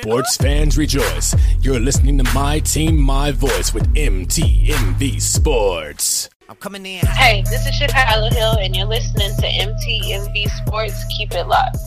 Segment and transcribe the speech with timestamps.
[0.00, 1.36] Sports fans rejoice.
[1.60, 6.28] You're listening to My Team, My Voice with MTMV Sports.
[6.48, 7.06] I'm coming in.
[7.06, 11.04] Hey, this is Chicago Hill, and you're listening to MTMV Sports.
[11.16, 11.78] Keep it locked.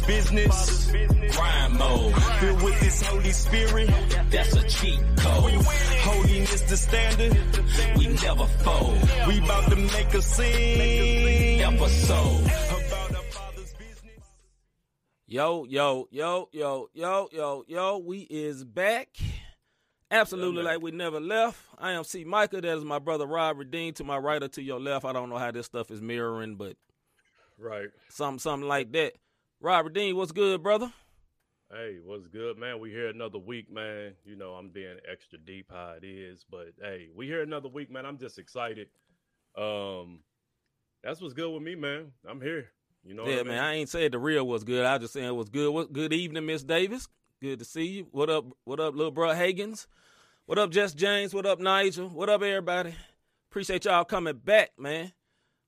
[0.00, 0.90] Father's business.
[1.38, 2.14] Rhyme mode.
[2.40, 3.90] Filled with this Holy Spirit.
[4.30, 5.52] That's a cheat code.
[6.00, 7.36] Holiness the standard.
[7.98, 8.98] We never fold.
[9.26, 11.60] We about to make a scene.
[11.60, 12.40] Episode.
[12.44, 14.24] About our Father's business.
[15.26, 19.08] Yo, yo, yo, yo, yo, yo, yo, we is back.
[20.10, 21.58] Absolutely like we never left.
[21.78, 22.24] I am C.
[22.24, 22.62] Micah.
[22.62, 25.04] That is my brother Rob Redeem to my right or to your left.
[25.04, 26.76] I don't know how this stuff is mirroring, but
[27.58, 27.88] Right.
[28.08, 29.12] something, something like that.
[29.60, 30.92] Rob Dean, what's good, brother?
[31.68, 32.78] Hey, what's good, man?
[32.78, 34.12] We here another week, man.
[34.24, 37.90] You know, I'm being extra deep how it is, but hey, we here another week,
[37.90, 38.06] man.
[38.06, 38.86] I'm just excited.
[39.56, 40.20] Um,
[41.02, 42.12] that's what's good with me, man.
[42.28, 42.66] I'm here.
[43.04, 43.48] You know, what yeah, I mean?
[43.48, 43.64] man.
[43.64, 44.84] I ain't said the real was good.
[44.84, 45.72] I just saying it was good.
[45.72, 47.08] What good evening, Miss Davis.
[47.42, 48.06] Good to see you.
[48.12, 48.44] What up?
[48.62, 49.88] What up, little bro Hagens?
[50.46, 51.34] What up, Jess James?
[51.34, 52.08] What up, Nigel?
[52.08, 52.94] What up, everybody?
[53.50, 55.12] Appreciate y'all coming back, man.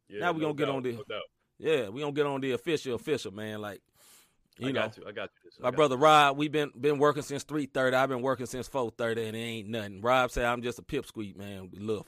[0.09, 0.97] Yeah, now we no gonna get on this.
[1.09, 1.21] no.
[1.61, 3.61] Yeah, we gonna get on the official, official, man.
[3.61, 3.83] Like,
[4.61, 5.05] you I know, got you.
[5.09, 5.51] I got you.
[5.61, 6.03] I my got brother you.
[6.03, 7.97] Rob, we've been been working since three thirty.
[7.97, 10.01] I've been working since four thirty, and it ain't nothing.
[10.01, 11.71] Rob said I'm just a pipsqueak, man.
[11.77, 12.07] Look,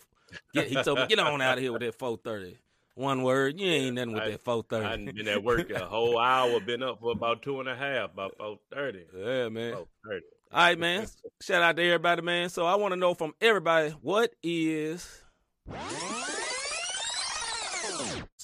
[0.55, 2.59] get, he told me get on out of here with that four thirty.
[2.94, 6.19] One word, you ain't nothing with I- that four I've been at work a whole
[6.19, 6.61] hour.
[6.61, 9.05] Been up for about two and a half, about four thirty.
[9.16, 9.75] Yeah, man.
[9.75, 10.25] Four thirty.
[10.53, 11.06] All right, man.
[11.41, 12.50] Shout out to everybody, man.
[12.50, 15.22] So I want to know from everybody what is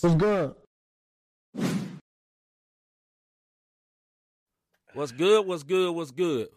[0.01, 0.55] What's good?
[4.95, 6.49] What's good, what's good, what's good.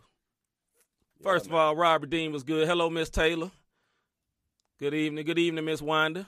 [1.24, 2.68] First of all, Robert Dean was good.
[2.68, 3.52] Hello, Miss Taylor.
[4.80, 5.26] Good evening.
[5.26, 6.26] Good evening, Miss Winder.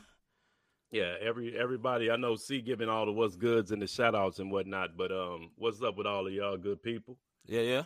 [0.92, 4.38] Yeah, every everybody I know see giving all the what's goods and the shout outs
[4.38, 7.18] and whatnot, but um what's up with all of y'all good people?
[7.48, 7.84] Yeah, yeah.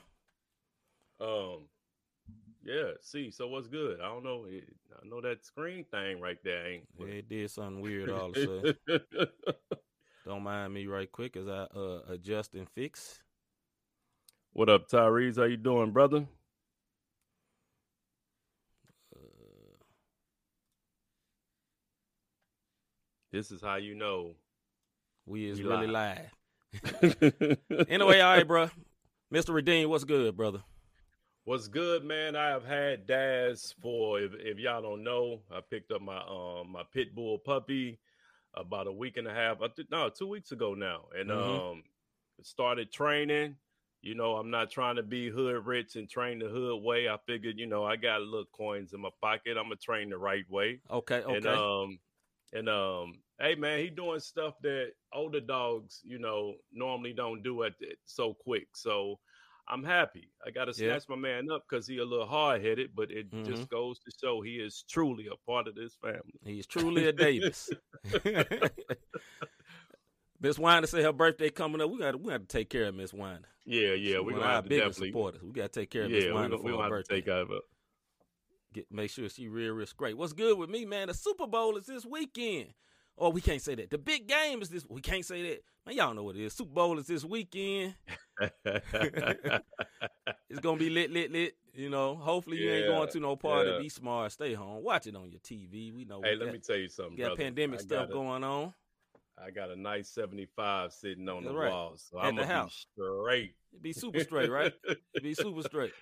[1.22, 1.70] Um
[2.66, 4.02] yeah, see, so what's good?
[4.02, 4.46] I don't know.
[4.46, 8.36] I know that screen thing right there ain't Yeah, it did something weird all of
[8.36, 8.76] a sudden.
[10.26, 13.24] Don't mind me right quick as I uh, adjust and fix.
[14.54, 15.38] What up, Tyrese?
[15.38, 16.26] How you doing, brother?
[23.32, 24.36] This is how you know.
[25.26, 26.32] We is We really live.
[27.90, 28.70] Anyway, all right, bro.
[29.34, 29.54] Mr.
[29.54, 30.60] Redeem, what's good, brother?
[31.46, 32.36] What's good, man?
[32.36, 36.72] I have had Daz for if, if y'all don't know, I picked up my um
[36.72, 38.00] my pit bull puppy
[38.54, 41.06] about a week and a half, I think no, two weeks ago now.
[41.18, 41.72] And Mhm.
[41.72, 41.84] um
[42.42, 43.56] started training.
[44.02, 47.10] You know, I'm not trying to be hood rich and train the hood way.
[47.10, 49.58] I figured, you know, I got a little coins in my pocket.
[49.58, 50.82] I'm gonna train the right way.
[50.90, 51.36] Okay, okay.
[51.36, 52.00] And um
[52.54, 57.64] and um hey man, he doing stuff that older dogs, you know, normally don't do
[57.64, 58.76] at the, so quick.
[58.76, 59.20] So
[59.68, 60.32] I'm happy.
[60.46, 60.98] I got to Yeah.
[60.98, 63.42] snatch my man up because he a little hard headed, but it Mhm.
[63.44, 66.40] just goes to show he is truly a part of this family.
[66.44, 67.76] He's truly a Davis.
[70.40, 71.90] Miss Winder say her birthday coming up.
[71.90, 73.48] We got we got to take care of Miss Winder.
[73.66, 75.10] Yeah, yeah, She's we one gonna have to biggest definitely.
[75.10, 75.42] supporters.
[75.44, 77.16] We got to take care of Yeah, Miss we're Winder for her birthday.
[77.16, 77.52] take out of
[78.74, 80.18] Get, make sure she real, real great.
[80.18, 81.08] What's good with me, man?
[81.08, 82.68] The Super Bowl is this weekend.
[83.18, 83.90] Oh, we can't say that.
[83.90, 84.86] The big game is this.
[84.88, 85.64] We can't say that.
[85.86, 86.54] Man, y'all know what it is.
[86.54, 87.96] Super Bowl is this weekend.
[90.50, 91.56] It's gonna be lit, lit, lit.
[91.74, 92.16] You know.
[92.16, 93.70] Hopefully you ain't going to no party.
[93.70, 93.80] yeah.
[93.80, 94.32] Be smart.
[94.32, 94.84] Stay home.
[94.84, 95.94] Watch it on your TV.
[95.94, 96.22] We know.
[96.24, 97.42] hey, we let got, me tell you something, got brother.
[97.44, 98.74] pandemic I stuff got going on.
[99.44, 101.72] I got a nice 75 sitting on That's the right.
[101.72, 102.86] wall, so At I'm gonna house.
[102.98, 103.56] be straight.
[103.82, 104.74] Be super straight, right?
[105.22, 105.94] Be super straight.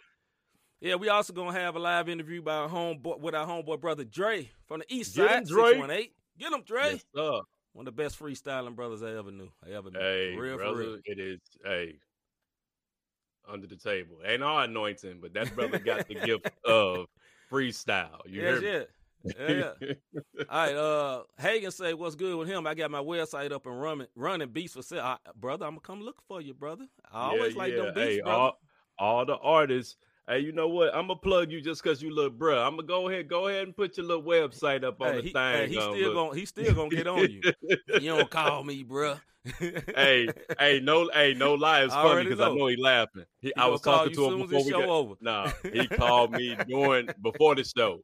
[0.79, 4.03] Yeah, we also gonna have a live interview by our homeboy with our homeboy brother
[4.03, 5.38] Dre from the East Get Side.
[5.40, 5.63] him, Dre.
[5.72, 6.09] 618.
[6.38, 6.91] Get him, Dre.
[6.94, 7.41] Yes, sir.
[7.73, 9.50] One of the best freestyling brothers I ever knew.
[9.66, 10.00] I ever knew.
[10.00, 11.00] Hey, for real, brother, for real.
[11.06, 11.96] it is hey
[13.47, 14.17] under the table.
[14.26, 17.08] Ain't our anointing, but that brother got the gift of
[17.52, 18.20] freestyle.
[18.26, 18.67] You yes, hear me?
[18.79, 18.84] yeah.
[19.39, 19.72] Yeah.
[20.49, 22.67] All right, uh, Hagen say what's good with him.
[22.67, 25.01] I got my website up and running, running beats for sale.
[25.01, 26.85] I, brother, I'm gonna come look for you, brother.
[27.11, 27.83] I always Yeah, like yeah.
[27.83, 28.37] them beats, hey, brother.
[28.37, 28.59] all,
[28.99, 29.97] all the artists.
[30.27, 30.93] Hey, you know what?
[30.95, 32.66] I'm gonna plug you just because you look, bruh.
[32.66, 35.22] I'm gonna go ahead, go ahead and put your little website up on Hey, the
[35.23, 35.53] he, thing.
[35.53, 36.13] hey, he um, still look.
[36.13, 37.41] gonna he still gonna get on you.
[37.99, 39.19] you don't call me, bruh.
[39.95, 40.28] hey,
[40.59, 41.81] hey, no, hey, no lie.
[41.83, 42.66] It's I funny because I know.
[42.67, 43.25] he laughing.
[43.39, 44.89] He, He I was talking to him before we got.
[44.89, 45.13] over.
[45.21, 47.99] Nah, he called me during before the show.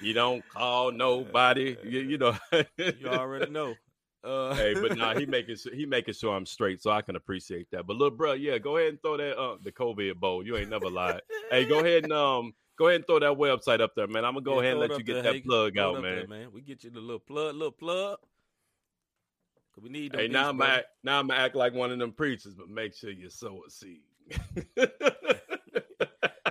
[0.00, 1.76] He don't call nobody.
[1.84, 2.36] You, you know.
[2.76, 3.76] You already know.
[4.22, 7.16] Uh, hey, but nah, he making sure, he making sure I'm straight, so I can
[7.16, 7.86] appreciate that.
[7.86, 10.44] But look, bro, yeah, go ahead and throw that uh the COVID bowl.
[10.44, 11.22] You ain't never lied.
[11.50, 14.24] hey, go ahead and um go ahead and throw that website up there, man.
[14.24, 15.50] I'm gonna go Yeah, ahead and let you get there, that Hagen.
[15.50, 16.16] plug out, man.
[16.16, 16.52] there, man.
[16.52, 18.18] We get you the little plug, little plug.
[19.74, 20.14] Cause we need.
[20.14, 22.94] Hey, now I'm act, now I'm gonna act like one of them preachers, but make
[22.94, 24.02] sure you sow a seed.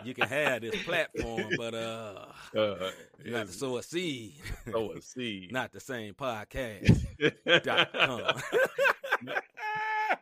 [0.09, 2.25] You can have this platform, but uh,
[2.57, 2.89] uh,
[3.23, 4.33] you have to sow a seed.
[4.71, 5.51] sow a seed.
[5.51, 7.05] Not the same podcast.
[7.63, 8.21] dot com.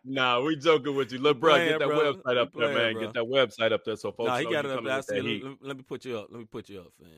[0.03, 1.19] nah, we joking with you.
[1.19, 2.13] Look, bro, playing, get that bro.
[2.15, 2.93] website We up there, man.
[2.95, 3.01] bro.
[3.03, 4.91] Get that website up there so folks nah, he got it up there.
[4.91, 5.25] I with see that it.
[5.25, 5.43] heat.
[5.45, 6.27] Let, let- let me put you up.
[6.29, 7.09] Let me put you up, fam.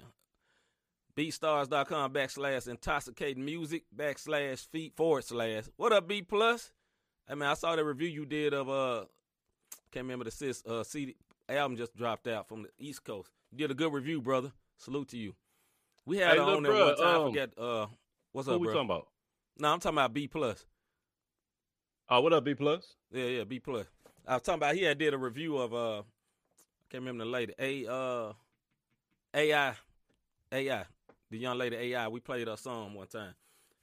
[1.17, 5.63] Beatstars.com backslash intoxicating music backslash feet forward slash.
[5.75, 6.71] What up, B plus?
[7.27, 9.05] I mean, I saw the review you did of uh
[9.91, 11.15] can't remember the sis uh CD
[11.49, 13.31] album just dropped out from the East Coast.
[13.51, 14.51] You did a good review, brother.
[14.77, 15.35] Salute to you.
[16.05, 17.15] We had Hey, on there one time.
[17.15, 17.87] I um, forget uh
[18.31, 18.73] what's Who up, we bro?
[18.73, 19.07] talking about?
[19.57, 20.65] No, I'm talking about B plus.
[22.09, 22.95] Oh, what up, B plus?
[23.11, 23.87] Yeah, yeah, B plus.
[24.27, 26.03] I was talking about he had did a review of uh I
[26.89, 27.53] can't remember the lady.
[27.59, 28.33] A uh
[29.33, 29.75] AI
[30.51, 30.85] AI.
[31.31, 32.07] The young lady AI.
[32.07, 33.33] We played her song one time.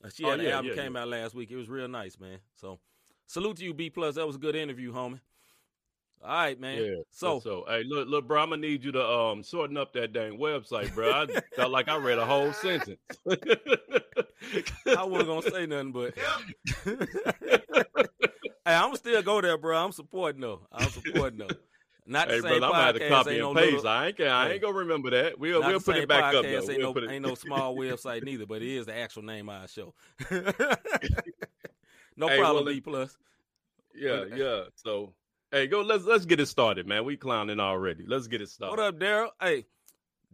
[0.04, 0.96] Uh, she Oh, had an album yeah, came yeah.
[0.96, 1.50] out last week.
[1.50, 2.38] It was real nice, man.
[2.56, 2.78] So
[3.26, 4.16] salute to you, B plus.
[4.16, 5.20] That was a good interview, homie.
[6.22, 6.82] All right, man.
[6.82, 6.94] Yeah.
[7.10, 10.12] so so hey, look, look, bro, I'm gonna need you to um shorten up that
[10.12, 11.10] dang website, bro.
[11.10, 12.98] I felt like I read a whole sentence.
[13.28, 16.14] I wasn't gonna say nothing, but
[16.84, 16.94] hey,
[18.64, 19.76] I'm gonna still go there, bro.
[19.76, 20.62] I'm supporting though.
[20.72, 21.48] I'm supporting though.
[22.08, 23.08] Not the hey, same brother, I'm gonna have to podcast.
[23.08, 23.72] copy ain't and no paste.
[23.74, 25.38] little- I ain't, I ain't gonna remember that.
[25.38, 26.72] We'll we'll put it back up podcast, though.
[26.72, 29.48] Ain't, We'll no, it- ain't no small website neither, but it is the actual name
[29.48, 29.92] of our show.
[32.16, 33.16] no Hey, problem, well, B plus.
[33.94, 34.62] Yeah, yeah.
[34.76, 35.12] So
[35.56, 37.04] hey, go let's let's get it started, man.
[37.04, 38.04] We clowning already.
[38.06, 38.76] Let's get it started.
[38.76, 39.30] What up, Daryl?
[39.40, 39.66] Hey,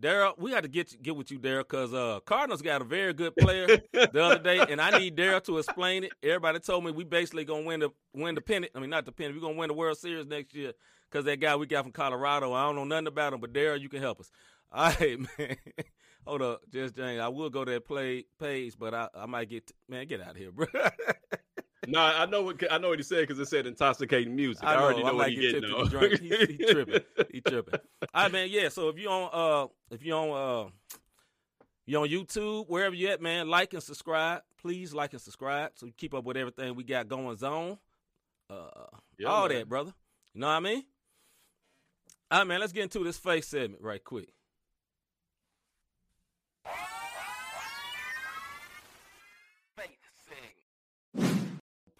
[0.01, 3.13] Daryl, we got to get get with you, Daryl, because uh, Cardinals got a very
[3.13, 6.13] good player the other day, and I need Daryl to explain it.
[6.23, 8.73] Everybody told me we basically gonna win the win the pennant.
[8.75, 9.37] I mean, not the pennant.
[9.37, 10.73] We're gonna win the World Series next year
[11.11, 12.53] because that guy we got from Colorado.
[12.53, 14.31] I don't know nothing about him, but Daryl, you can help us.
[14.73, 15.57] All right, man.
[16.27, 17.21] Hold up, just James.
[17.21, 20.31] I will go to that play page, but I, I might get man get out
[20.31, 20.67] of here, bro.
[21.89, 24.63] No, I know what I know what he said because it said intoxicating music.
[24.65, 26.21] I, I already know what might he getting drunk.
[26.21, 27.01] He- he tripping.
[27.33, 27.81] he tripping.
[28.15, 28.49] All right, man.
[28.51, 28.69] Yeah.
[28.69, 30.71] So if you on uh if you on uh
[31.87, 34.43] you on YouTube wherever you at, man, like and subscribe.
[34.61, 37.79] Please like and subscribe so you keep up with everything we got going on.
[38.49, 38.69] Uh,
[39.19, 39.59] Yeah, all man.
[39.59, 39.93] that, brother.
[40.35, 40.85] You know what I mean?
[42.31, 42.61] All right, man.
[42.61, 44.29] Let's get into this face segment right quick.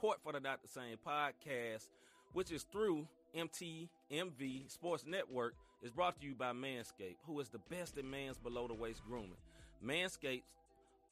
[0.03, 1.87] Report for the Not the Same podcast,
[2.33, 3.07] which is through
[3.37, 8.37] MTMV Sports Network, is brought to you by Manscaped, who is the best in man's
[8.37, 9.37] below the waist grooming.
[9.85, 10.43] Manscaped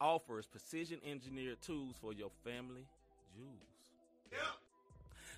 [0.00, 2.84] offers precision engineered tools for your family
[3.36, 3.92] jewels.
[4.32, 4.38] Yeah.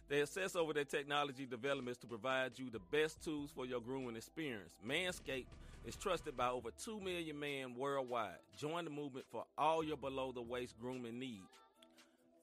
[0.09, 4.17] They obsess over their technology developments to provide you the best tools for your grooming
[4.17, 4.73] experience.
[4.87, 5.45] Manscaped
[5.85, 8.39] is trusted by over 2 million men worldwide.
[8.57, 11.62] Join the movement for all your below the waist grooming needs.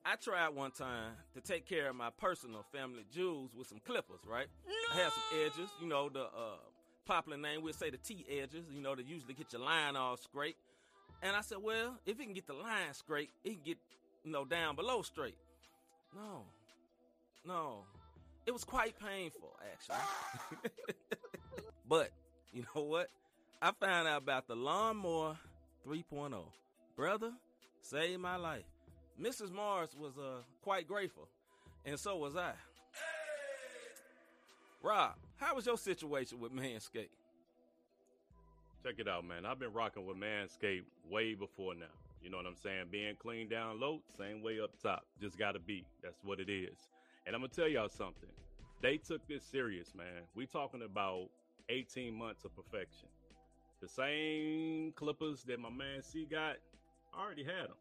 [0.10, 4.22] I tried one time to take care of my personal family jewels with some clippers,
[4.28, 4.48] right?
[4.68, 4.74] No.
[4.92, 6.58] I had some edges, you know, the uh,
[7.06, 10.18] popular name, we'll say the T edges, you know, that usually get your line all
[10.18, 10.56] straight.
[11.22, 13.78] And I said, well, if it can get the line straight, it can get,
[14.24, 15.38] you know, down below straight.
[16.16, 16.42] No,
[17.46, 17.84] no.
[18.48, 20.72] It was quite painful, actually.
[21.88, 22.10] but,
[22.52, 23.10] you know what?
[23.62, 25.38] I found out about the Lawnmower
[25.88, 26.46] 3.0.
[26.96, 27.32] Brother,
[27.84, 28.66] saved my life.
[29.22, 29.52] Mrs.
[29.52, 31.28] Mars was uh, quite grateful,
[31.86, 32.54] and so was I.
[34.82, 37.10] Rob, how was your situation with Manscaped?
[38.82, 39.46] Check it out, man.
[39.46, 41.86] I've been rocking with Manscaped way before now.
[42.22, 42.86] You know what I'm saying?
[42.92, 45.06] Being clean down low, same way up top.
[45.22, 45.86] Just gotta be.
[46.02, 46.78] That's what it is.
[47.26, 48.30] And I'm gonna tell y'all something.
[48.82, 50.24] They took this serious, man.
[50.34, 51.28] We talking about
[51.68, 53.10] 18 months of perfection.
[53.82, 56.56] The same clippers that my man C got,
[57.14, 57.78] I already had them.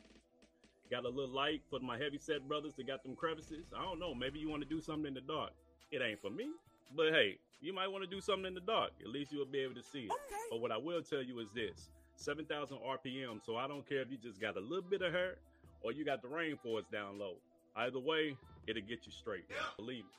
[0.91, 3.73] Got a little light for my heavy set brothers that got them crevices.
[3.77, 4.15] I don't know.
[4.15, 5.51] Maybe you want to do something in the dark.
[5.91, 6.51] It ain't for me.
[6.97, 8.93] But hey, you might want to do something in the dark.
[9.03, 10.11] At least you'll be able to see it.
[10.11, 10.41] Okay.
[10.51, 13.45] But what I will tell you is this 7,000 RPM.
[13.45, 15.37] So I don't care if you just got a little bit of hair
[15.83, 17.35] or you got the rainforest down low.
[17.77, 19.45] Either way, it'll get you straight.
[19.51, 19.57] Yeah.
[19.77, 20.11] Believe me.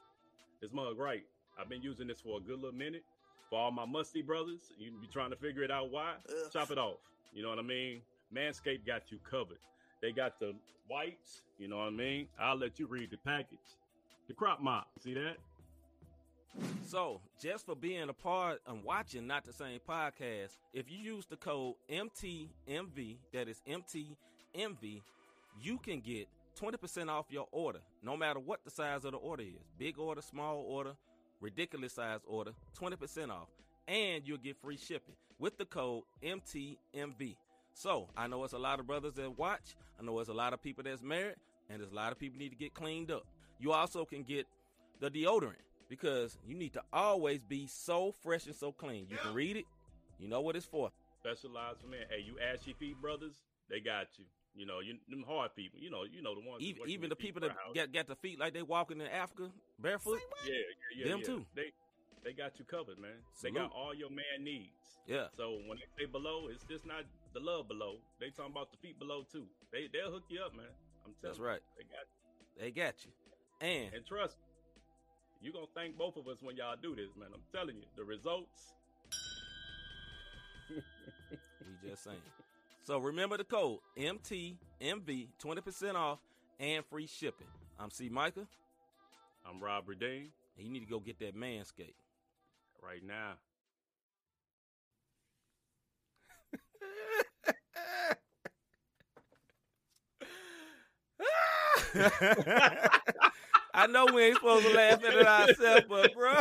[0.62, 1.24] This mug right.
[1.60, 3.04] I've been using this for a good little minute.
[3.50, 6.14] For all my musty brothers, you be trying to figure it out why,
[6.54, 6.98] chop it off.
[7.34, 8.02] You know what I mean?
[8.34, 9.58] Manscaped got you covered.
[10.01, 10.56] They got the
[10.89, 12.27] wipes, you know what I mean?
[12.39, 13.60] I'll let you read the package.
[14.27, 15.38] The crop mop, see that?
[16.86, 21.25] So, just for being a part and watching Not the Same podcast, if you use
[21.25, 25.01] the code MTMV, that is MTMV,
[25.62, 26.27] you can get
[26.60, 29.70] 20% off your order, no matter what the size of the order is.
[29.77, 30.94] Big order, small order,
[31.39, 33.48] ridiculous size order, 20% off.
[33.88, 37.36] And you'll get free shipping with the code MTMV.
[37.79, 39.77] So I know it's a lot of brothers that watch.
[39.98, 41.36] I know it's a lot of people that's married,
[41.69, 43.25] and there's a lot of people need to get cleaned up.
[43.57, 44.48] You also can get
[45.00, 49.07] the deodorant because you need to always be so fresh and so clean.
[49.09, 49.63] You can read it,
[50.19, 50.91] you know what it's for.
[51.21, 52.01] Specialized for men.
[52.09, 53.36] Hey, you ashy feet brothers,
[53.69, 54.25] they got you.
[54.57, 55.79] You know, you them hard people.
[55.79, 56.62] You know, you know the ones.
[56.62, 57.75] Even, even the people that for a house.
[57.75, 60.19] got, got the feet like they walking in Africa barefoot.
[60.45, 61.12] Yeah, yeah, yeah.
[61.12, 61.25] Them yeah.
[61.25, 61.45] too.
[61.55, 61.71] They
[62.25, 63.24] they got you covered, man.
[63.41, 64.75] They got all your man needs.
[65.07, 65.27] Yeah.
[65.36, 67.98] So when they say below, it's just not the love below.
[68.19, 69.45] They talking about the feet below too.
[69.71, 70.65] They they'll hook you up, man.
[71.05, 71.45] I'm telling That's you.
[71.45, 71.62] right.
[71.77, 72.62] They got you.
[72.62, 73.12] They got you.
[73.62, 74.45] And and trust me,
[75.41, 77.29] you gonna thank both of us when y'all do this, man.
[77.33, 78.74] I'm telling you, the results.
[80.75, 82.17] we just saying.
[82.83, 86.19] So remember the code MTMV, 20% off
[86.59, 87.48] and free shipping.
[87.79, 88.09] I'm C.
[88.09, 88.48] Micah,
[89.48, 91.95] I'm Rob Redeem and you need to go get that manscape.
[92.83, 93.33] right now.
[103.74, 106.33] I know we ain't supposed to laugh at it ourselves, but bro.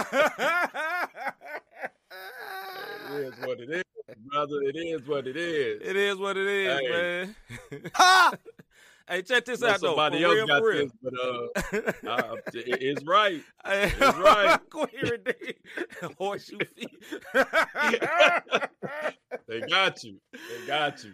[3.10, 3.82] It is what it is,
[4.30, 4.60] brother.
[4.62, 5.80] It is what it is.
[5.82, 6.88] It is what it is, Hey.
[6.88, 7.36] man.
[9.08, 9.88] Hey, check this out though.
[9.88, 10.82] somebody else real, got real.
[10.84, 13.42] this, but uh, uh, it- it's right.
[13.66, 14.58] It's right.
[14.70, 15.32] Queer D.
[16.18, 16.90] Horseshoe feet.
[19.46, 20.20] They got you.
[20.32, 21.12] They got you.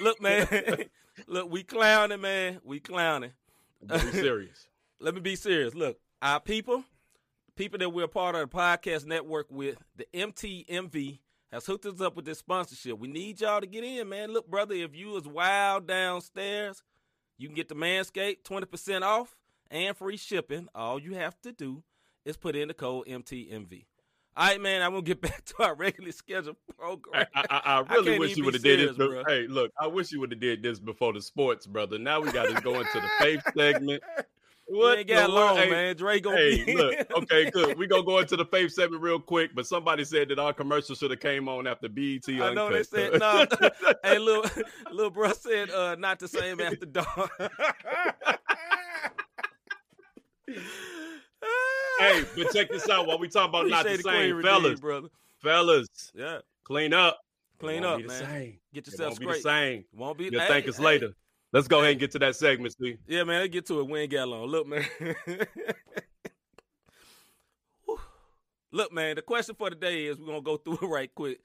[0.00, 0.46] Look, man.
[1.28, 2.60] Look, we clowning, man.
[2.64, 3.30] We clowning.
[3.86, 4.66] Be serious.
[5.00, 5.72] Let me be serious.
[5.74, 6.82] Look, our people,
[7.54, 11.20] people that we're part of the podcast network with, the MTMV
[11.54, 12.98] has hooked us up with this sponsorship.
[12.98, 14.32] We need y'all to get in, man.
[14.32, 16.82] Look, brother, if you is wild downstairs,
[17.38, 19.36] you can get the Manscaped 20% off
[19.70, 20.68] and free shipping.
[20.74, 21.84] All you have to do
[22.24, 23.84] is put in the code MTMV.
[24.36, 27.26] All right, man, I'm going to get back to our regularly scheduled program.
[27.36, 28.96] I, I, I I really can't wish you would have did this.
[28.96, 29.22] bro.
[29.24, 32.00] Hey, look, I wish you would have did this before the sports, brother.
[32.00, 34.02] Now we got to go into the faith segment.
[34.70, 35.46] we What ain't got the world?
[35.50, 35.96] long, Hey, man.
[35.96, 37.76] Dre going Hey, be look, okay, good.
[37.78, 40.94] We gonna go into the faith segment real quick, but somebody said that our commercial
[40.94, 42.22] should have came on after BET.
[42.28, 43.46] I know they said no.
[44.02, 44.44] hey, little
[44.90, 47.30] little bro said uh, not the same after dark.
[51.98, 53.06] hey, but check this out.
[53.06, 55.08] While we talk about not the Appreciate Queen same, Redeemed, fellas, brother.
[55.40, 57.18] fellas, Yeah, clean up.
[57.58, 58.24] clean It won't up, be the man.
[58.24, 58.58] Same.
[58.72, 59.42] Get It yourself won't be the straight.
[59.42, 59.84] same.
[59.94, 60.24] Won't be.
[60.24, 60.84] You'll hey, thank us hey.
[60.84, 61.14] later.
[61.54, 62.98] Let's go ahead and get to that segment, Steve.
[63.06, 63.40] Yeah, man.
[63.42, 63.88] Let's get to it.
[63.88, 64.48] We ain't got long.
[64.48, 64.84] Look, man.
[68.72, 69.14] Look, man.
[69.14, 71.38] The question for today is we're gonna go through it right quick.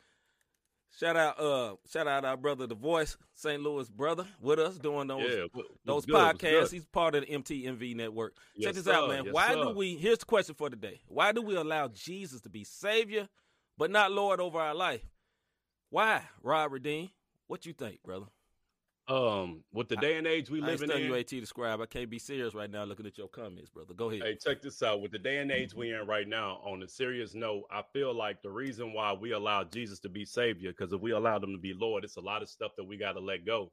[1.00, 3.62] Shout out, uh, shout out our brother, the Voice, St.
[3.62, 6.72] Louis brother, with us doing those yeah, what- those good, podcasts.
[6.72, 8.36] He's part of the MTMV network.
[8.56, 9.26] Yes, Check this out, man.
[9.26, 9.64] Yes, Why sir.
[9.66, 9.96] do we?
[9.96, 11.02] Here's the question for today.
[11.08, 13.30] Why do we allow Jesus to be Savior,
[13.78, 15.06] but not Lord over our life?
[15.92, 17.12] Why, Rob Redeem?
[17.46, 18.26] What you think, brother?
[19.10, 21.82] Um, with the day and age we I live in, you AT to scribe.
[21.82, 23.96] I can't be serious right now looking at your comments, brother.
[23.96, 24.22] Go ahead.
[24.22, 25.02] Hey, check this out.
[25.02, 28.14] With the day and age we in right now, on a serious note, I feel
[28.14, 31.54] like the reason why we allow Jesus to be Savior, because if we allow them
[31.54, 33.72] to be Lord, it's a lot of stuff that we got to let go.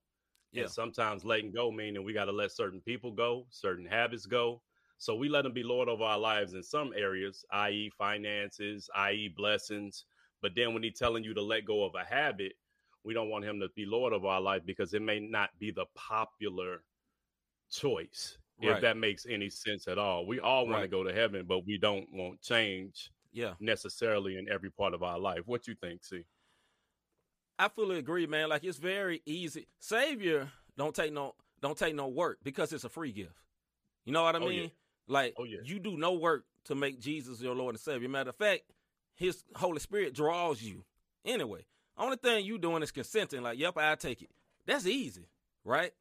[0.52, 0.62] Yeah.
[0.62, 4.62] And sometimes letting go meaning we got to let certain people go, certain habits go.
[4.96, 9.34] So we let them be Lord of our lives in some areas, i.e., finances, i.e.,
[9.36, 10.06] blessings.
[10.40, 12.54] But then when he's telling you to let go of a habit,
[13.06, 15.70] we don't want him to be Lord of our life because it may not be
[15.70, 16.82] the popular
[17.70, 20.26] choice if that makes any sense at all.
[20.26, 23.54] We all want to go to heaven, but we don't want change Yeah.
[23.60, 25.42] necessarily in every part of our life.
[25.46, 26.24] What you think, see?
[27.58, 28.48] I fully agree, man.
[28.48, 29.68] Like it's very easy.
[29.78, 33.34] Savior don't take no don't take no work because it's a free gift.
[34.04, 34.62] You know what I Oh, mean?
[34.64, 34.68] yeah.
[35.06, 35.60] Like Oh, yeah.
[35.64, 38.08] you do no work to make Jesus your Lord and Savior.
[38.08, 38.62] Matter of fact,
[39.14, 40.84] His Holy Spirit draws you
[41.24, 41.66] anyway.
[41.98, 43.42] Only thing you doing is consenting.
[43.42, 44.30] Like, yep, I take it.
[44.66, 45.28] That's easy,
[45.64, 45.92] right?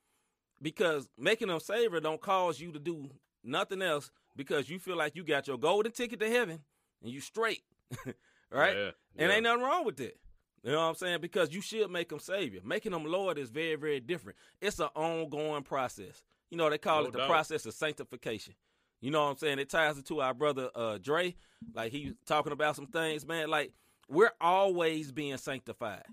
[0.61, 3.09] Because making them Savior don't cause you to do
[3.43, 6.59] nothing else because you feel like you got your golden ticket to heaven
[7.03, 7.63] and you straight,
[8.51, 8.75] right?
[8.75, 10.17] Yeah, And ain't nothing wrong with that.
[10.63, 11.21] You know what I'm saying?
[11.21, 12.59] Because you should make them Savior.
[12.63, 14.37] Making them Lord is very, very different.
[14.59, 16.23] It's an ongoing process.
[16.49, 17.29] You know, they call No it the doubt.
[17.29, 18.55] process of sanctification.
[18.99, 19.59] You know what I'm saying?
[19.59, 21.35] It ties it to our brother uh, Dre.
[21.75, 23.49] Like he was talking about some things, man.
[23.49, 23.73] Like
[24.07, 26.03] we're always being sanctified.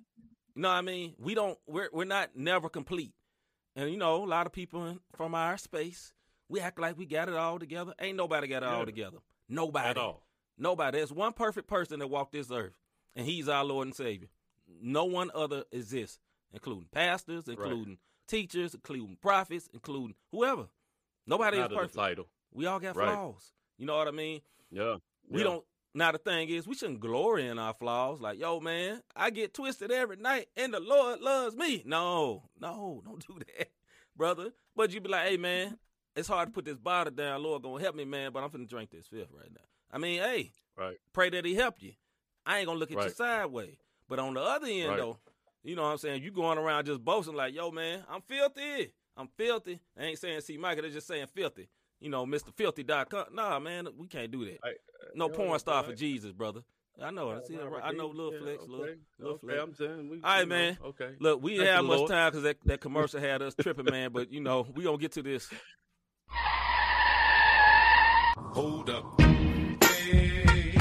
[0.54, 1.14] You know what I mean?
[1.18, 1.58] We don't.
[1.66, 3.12] We're we're not never complete.
[3.74, 6.12] And you know, a lot of people in, from our space,
[6.48, 7.94] we act like we got it all together.
[7.98, 8.84] Ain't nobody got it all Yeah.
[8.84, 9.18] together.
[9.48, 10.26] Nobody At all.
[10.58, 10.98] Nobody.
[10.98, 12.74] There's one perfect person that walked this earth,
[13.16, 14.28] and he's our Lord and Savior.
[14.80, 16.18] No one other exists,
[16.52, 20.66] including pastors, including teachers, including prophets, including whoever.
[21.26, 21.94] Nobody Not is perfect.
[21.96, 22.28] title.
[22.52, 23.14] We all got Right.
[23.14, 23.52] flaws.
[23.78, 24.42] You know what I mean?
[24.70, 24.96] Yeah.
[25.28, 25.44] We yeah.
[25.44, 25.64] don't.
[25.94, 28.20] Now the thing is, we shouldn't glory in our flaws.
[28.20, 31.82] Like, yo, man, I get twisted every night, and the Lord loves me.
[31.84, 33.68] No, no, don't do that,
[34.16, 34.52] brother.
[34.74, 35.76] But you be like, hey, man,
[36.16, 37.42] it's hard to put this bottle down.
[37.42, 38.32] Lord gonna help me, man.
[38.32, 39.64] But I'm finna drink this fifth right now.
[39.90, 40.96] I mean, hey, Right.
[41.12, 41.92] pray that He help you.
[42.46, 43.76] I ain't gonna look at you sideways.
[44.08, 44.96] But on the other end, Right.
[44.98, 45.18] though,
[45.62, 46.22] you know what I'm saying?
[46.22, 48.94] You going around just boasting like, yo, man, I'm filthy.
[49.16, 49.78] I'm filthy.
[49.98, 51.68] I ain't saying see Michael, they're just saying filthy.
[52.02, 52.52] You know, Mr.
[52.56, 53.26] Filthy.com.
[53.32, 54.58] Nah, man, we can't do that.
[54.64, 54.72] I-
[55.14, 56.60] no yo, porn star for Jesus, brother.
[57.00, 57.30] I know.
[57.30, 57.56] I see.
[57.56, 57.82] right.
[57.82, 58.06] I know.
[58.08, 58.94] Little Yeah, flex, little, okay.
[59.18, 59.62] little okay, flex.
[59.62, 60.78] I'm saying we, All right, you know, man.
[60.84, 61.10] Okay.
[61.20, 62.10] Look, we Thank didn't have much Lord.
[62.10, 64.10] time because that, that commercial had us tripping, man.
[64.12, 65.48] But you know, we gonna get to this.
[68.36, 69.20] Hold up.
[69.20, 70.74] Hey.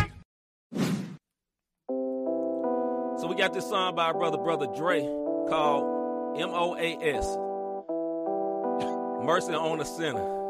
[3.20, 5.02] So we got this song by our brother, brother Dre,
[5.50, 7.38] called M O A S.
[9.26, 10.41] Mercy on the sinner.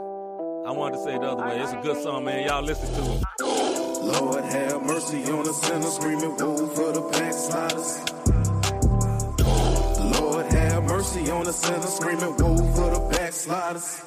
[0.63, 1.59] I wanted to say it the other way.
[1.59, 2.43] It's a good song, man.
[2.47, 3.23] Y'all listen to it.
[3.41, 7.99] Lord have mercy on the sinner, screaming woe for the backsliders.
[10.19, 14.01] Lord have mercy on the sinner, screaming woe for the backsliders.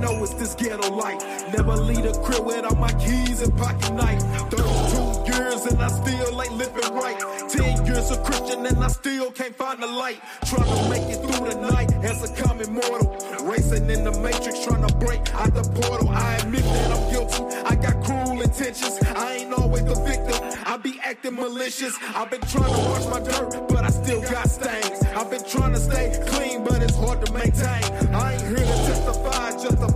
[0.00, 1.20] Know it's this ghetto life.
[1.52, 4.22] Never leave a crib without my keys and pocket knife.
[4.50, 7.18] 32 years and I still ain't living right.
[7.50, 10.20] 10 years a Christian and I still can't find the light.
[10.46, 13.14] Trying to make it through the night as a common mortal.
[13.42, 16.08] Racing in the matrix, trying to break out the portal.
[16.08, 17.42] I admit that I'm guilty.
[17.66, 18.98] I got cruel intentions.
[19.14, 20.40] I ain't always the victim.
[20.64, 21.94] I be acting malicious.
[22.14, 25.02] I've been trying to wash my dirt, but I still got stains.
[25.14, 27.84] I've been trying to stay clean, but it's hard to maintain.
[28.14, 29.50] I ain't here to testify,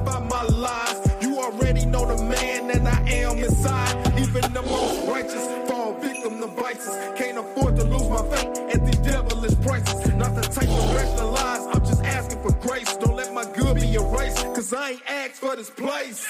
[0.04, 1.22] justify my lies.
[1.22, 4.18] You already know the man I am inside.
[4.18, 7.18] Even the most righteous fall victim to vices.
[7.18, 10.14] Can't afford to lose my faith at these devilish prices.
[10.14, 12.96] Not the type of rationalize, I'm just asking for grace.
[12.96, 16.26] Don't let my good be erased, cause I ain't asked for this place.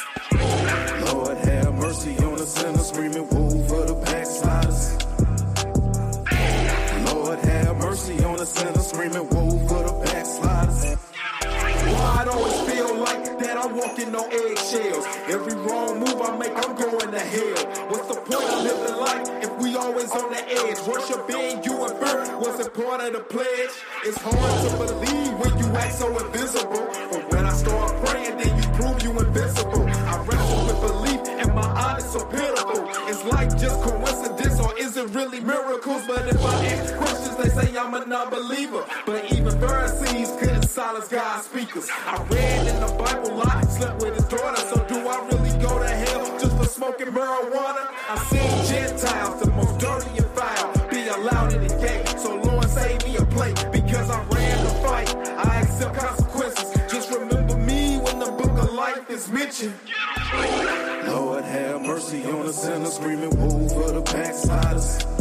[1.13, 4.99] Lord have mercy on the sinner, screaming woe for the backsliders.
[7.13, 9.94] Lord have mercy on the sinner, screaming woe for the
[13.85, 15.05] walking on eggshells.
[15.29, 17.89] Every wrong move I make, I'm going to hell.
[17.89, 20.79] What's the point of living life if we always on the edge?
[20.87, 23.75] Worshiping you and fear wasn't part of the pledge.
[24.05, 26.87] It's hard to believe when you act so invisible.
[27.11, 29.87] But when I start praying, then you prove you invincible.
[29.87, 32.89] I wrestle with belief and my eyes so pitiful.
[33.09, 36.03] Is life just coincidence or is it really miracles?
[36.07, 38.85] But if I ask questions, they say I'm a non-believer.
[39.05, 40.31] But even Pharisees
[40.75, 41.89] silence God's speakers.
[41.89, 44.61] I read in the Bible, I slept with his daughter.
[44.61, 47.87] So do I really go to hell just for smoking marijuana?
[48.09, 52.19] I seen Gentiles, the most dirty and foul, be allowed in the gate.
[52.19, 55.17] So Lord, save me a plate because I ran the fight.
[55.47, 56.75] I accept consequences.
[56.91, 59.79] Just remember me when the book of life is mentioned.
[61.07, 65.14] Lord have mercy on the sinner, screaming woe for the backsliders.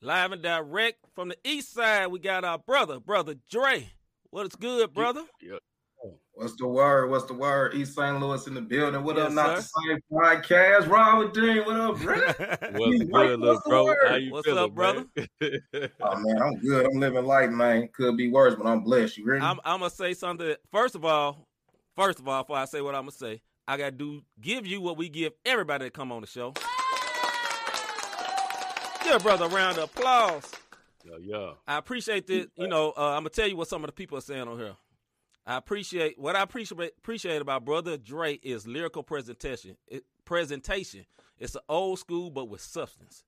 [0.00, 3.90] Live and direct from the east side, we got our brother, brother Dre.
[4.30, 5.22] What is good, brother?
[5.40, 5.58] Yeah.
[6.34, 7.10] What's the word?
[7.10, 7.74] What's the word?
[7.74, 8.18] East St.
[8.18, 9.04] Louis in the building.
[9.04, 9.62] What Yes, up, not sir.
[9.62, 10.88] the same podcast?
[10.88, 12.16] Robert Dean, what up, bro?
[12.80, 13.94] What's Mike, good, what's little the bro?
[14.08, 15.04] How you What's feeling, up, brother?
[15.42, 16.86] oh man, I'm good.
[16.86, 17.88] I'm living life, man.
[17.94, 19.18] Could be worse, but I'm blessed.
[19.18, 19.44] You ready?
[19.44, 20.54] I'm, I'm gonna say something.
[20.72, 21.46] First of all,
[21.94, 24.80] first of all, before I say what I'm gonna say, I gotta do give you
[24.80, 26.54] what we give everybody that come on the show.
[29.04, 30.50] Give brother a round of applause.
[31.04, 31.50] yeah, yeah.
[31.66, 32.46] I appreciate this.
[32.56, 34.58] You know, uh, I'm gonna tell you what some of the people are saying on
[34.58, 34.76] here.
[35.44, 39.76] I appreciate what I appreciate appreciate about brother Dre is lyrical presentation.
[39.88, 41.04] It, presentation.
[41.38, 43.24] It's an old school but with substance.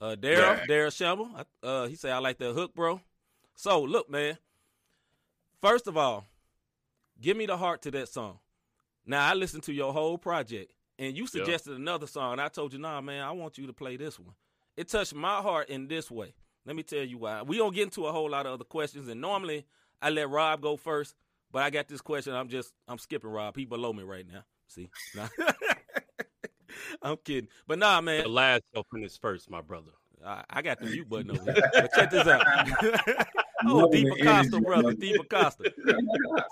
[0.00, 0.66] Uh, Daryl, Yeah.
[0.66, 1.28] Daryl Shamble,
[1.62, 3.00] uh, he said I like that hook, bro.
[3.56, 4.38] So look, man.
[5.60, 6.24] First of all,
[7.20, 8.38] give me the heart to that song.
[9.04, 12.78] Now I listened to your whole project, and you suggested another song, I told you,
[12.78, 14.34] nah, man, I want you to play this one.
[14.76, 16.34] It touched my heart in this way.
[16.66, 17.42] Let me tell you why.
[17.42, 19.66] We don't get into a whole lot of other questions, and normally
[20.00, 21.14] I let Rob go first,
[21.50, 22.34] but I got this question.
[22.34, 23.56] I'm just I'm skipping Rob.
[23.56, 24.44] He below me right now.
[24.68, 25.28] See, Nah.
[27.02, 28.22] I'm kidding, but nah, man.
[28.22, 29.90] The last shall finish first, my brother.
[30.24, 31.70] I, I got the mute button over here.
[31.72, 32.44] But check this out.
[33.66, 34.82] oh, Loving Deep Acosta, brother.
[34.82, 34.94] brother.
[34.94, 35.72] Deep Acosta.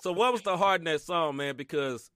[0.01, 1.55] so what was the heart in that song, man?
[1.57, 2.11] Because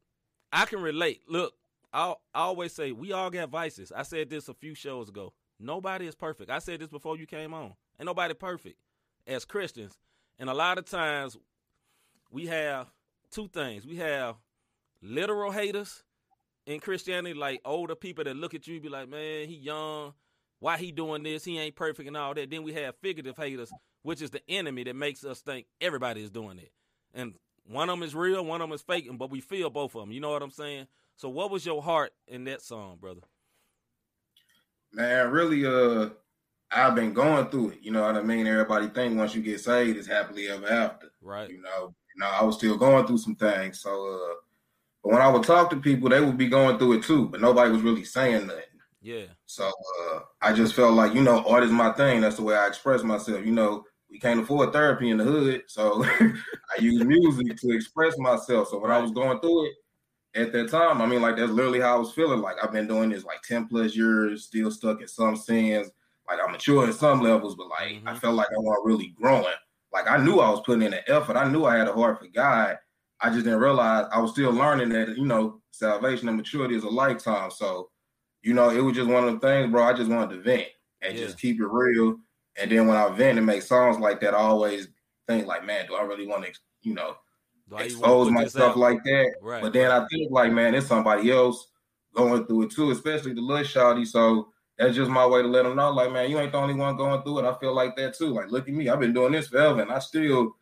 [0.52, 1.20] I can relate.
[1.28, 1.52] Look,
[1.92, 3.92] I, I always say we all got vices.
[3.94, 5.32] I said this a few shows ago.
[5.62, 6.50] Nobody is perfect.
[6.50, 7.74] I said this before you came on.
[7.98, 8.78] Ain't nobody perfect
[9.26, 9.96] as Christians.
[10.38, 11.36] And a lot of times
[12.30, 12.88] we have
[13.30, 13.86] two things.
[13.86, 14.36] We have
[15.00, 16.02] literal haters
[16.66, 20.14] in Christianity, like older people that look at you be like, man, he young.
[20.58, 21.44] Why he doing this?
[21.44, 22.50] He ain't perfect and all that.
[22.50, 23.72] Then we have figurative haters,
[24.02, 26.72] which is the enemy that makes us think everybody is doing it.
[27.14, 27.34] And
[27.66, 30.02] one of them is real, one of them is faking, but we feel both of
[30.02, 30.12] them.
[30.12, 30.86] You know what I'm saying?
[31.16, 33.20] So, what was your heart in that song, brother?
[34.92, 36.10] Man, really, uh,
[36.70, 37.78] I've been going through it.
[37.82, 38.46] You know what I mean?
[38.46, 41.08] Everybody think once you get saved, it's happily ever after.
[41.20, 41.50] Right.
[41.50, 43.80] You know, you know, I was still going through some things.
[43.80, 44.34] So, uh,
[45.02, 47.40] but when I would talk to people, they would be going through it too, but
[47.40, 48.62] nobody was really saying nothing.
[49.00, 49.24] Yeah.
[49.46, 52.20] So uh, I just felt like, you know, art is my thing.
[52.20, 53.44] That's the way I express myself.
[53.44, 58.16] You know, we can't afford therapy in the hood, so I use music to express
[58.18, 58.68] myself.
[58.68, 59.72] So when I was going through it
[60.34, 62.40] at that time, I mean, like that's literally how I was feeling.
[62.40, 65.90] Like I've been doing this like ten plus years, still stuck in some sins.
[66.28, 68.06] Like I'm mature in some levels, but like Mm-hmm.
[68.06, 69.54] I felt like I wasn't really growing.
[69.92, 71.36] Like I knew I was putting in an effort.
[71.36, 72.78] I knew I had a heart for God.
[73.20, 76.84] I just didn't realize I was still learning that you know salvation and maturity is
[76.84, 77.50] a lifetime.
[77.50, 77.90] So
[78.42, 79.84] you know, it was just one of the things, bro.
[79.84, 80.68] I just wanted to vent
[81.00, 81.26] and Yeah.
[81.26, 82.18] just keep it real.
[82.56, 84.88] And then when I vent and make songs like that, I always
[85.28, 87.16] think like, man, do I really want to, you know,
[87.80, 88.78] expose put my stuff out?
[88.78, 89.34] like that?
[89.40, 89.62] Right.
[89.62, 91.68] But then I think like, man, it's somebody else
[92.14, 94.06] going through it too, especially the little shawty.
[94.06, 96.74] So that's just my way to let them know, like, man, you ain't the only
[96.74, 97.44] one going through it.
[97.44, 98.28] I feel like that too.
[98.28, 100.56] Like, look at me, I've been doing this forever, and I still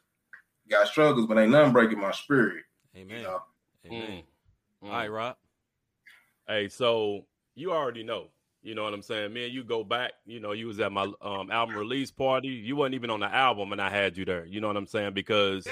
[0.69, 2.65] got struggles, but ain't nothing breaking my spirit.
[2.97, 3.19] Amen.
[3.19, 3.43] You know?
[3.87, 4.23] Amen.
[4.83, 4.87] Mm.
[4.87, 5.37] All right, Rob.
[6.47, 8.29] Hey, so you already know.
[8.63, 9.33] You know what I'm saying?
[9.33, 10.13] Man, you go back.
[10.27, 12.49] You know, you was at my um, album release party.
[12.49, 14.45] You wasn't even on the album, and I had you there.
[14.45, 15.15] You know what I'm saying?
[15.15, 15.67] Because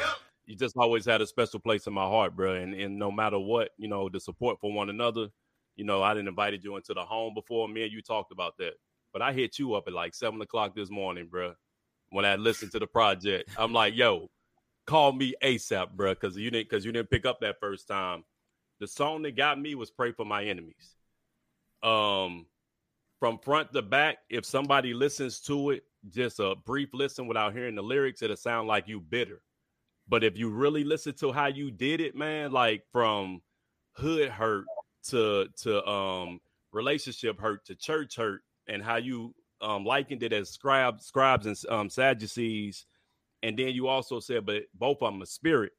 [0.49, 2.55] you just always had a special place in my heart, bro.
[2.55, 5.29] And and no matter what, you know, the support for one another.
[5.77, 7.69] You know, I didn't invited you into the home before.
[7.69, 8.73] Me and you talked about that,
[9.13, 11.53] but I hit you up at like seven o'clock this morning, bro.
[12.11, 14.31] When I listened to the project, I'm like, yo,
[14.87, 18.25] call me ASAP, bro, because you didn't because you didn't pick up that first time.
[18.81, 20.97] The song that got me was "Pray for My Enemies."
[21.83, 22.47] Um,
[23.21, 27.75] from front to back, if somebody listens to it, just a brief listen without hearing
[27.75, 29.43] the lyrics, it'll sound like you bitter.
[30.09, 33.43] But if you really listen to how you did it, man, like from
[33.93, 34.65] hood hurt
[35.09, 36.41] to to um
[36.73, 41.57] relationship hurt to church hurt, and how you um likened it as scribes, scribes and
[41.69, 42.87] um Sadducees,
[43.43, 45.73] and then you also said, but both of them are spirit.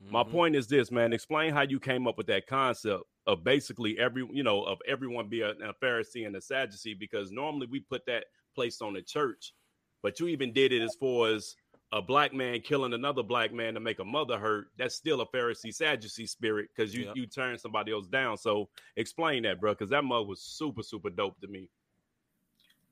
[0.00, 0.30] My Mhm.
[0.30, 1.12] point is this, man.
[1.12, 5.28] Explain how you came up with that concept of basically every, you know, of everyone
[5.28, 9.02] be a, a Pharisee and a Sadducee, because normally we put that placed on the
[9.02, 9.54] church,
[10.02, 11.56] but you even did it as far as
[11.94, 14.66] a black man killing another black man to make a mother hurt.
[14.76, 17.16] That's still a Pharisee Sadducee spirit because you Yep.
[17.16, 18.36] you turn somebody else down.
[18.36, 21.70] So explain that, bro, because that mug was super super dope to me.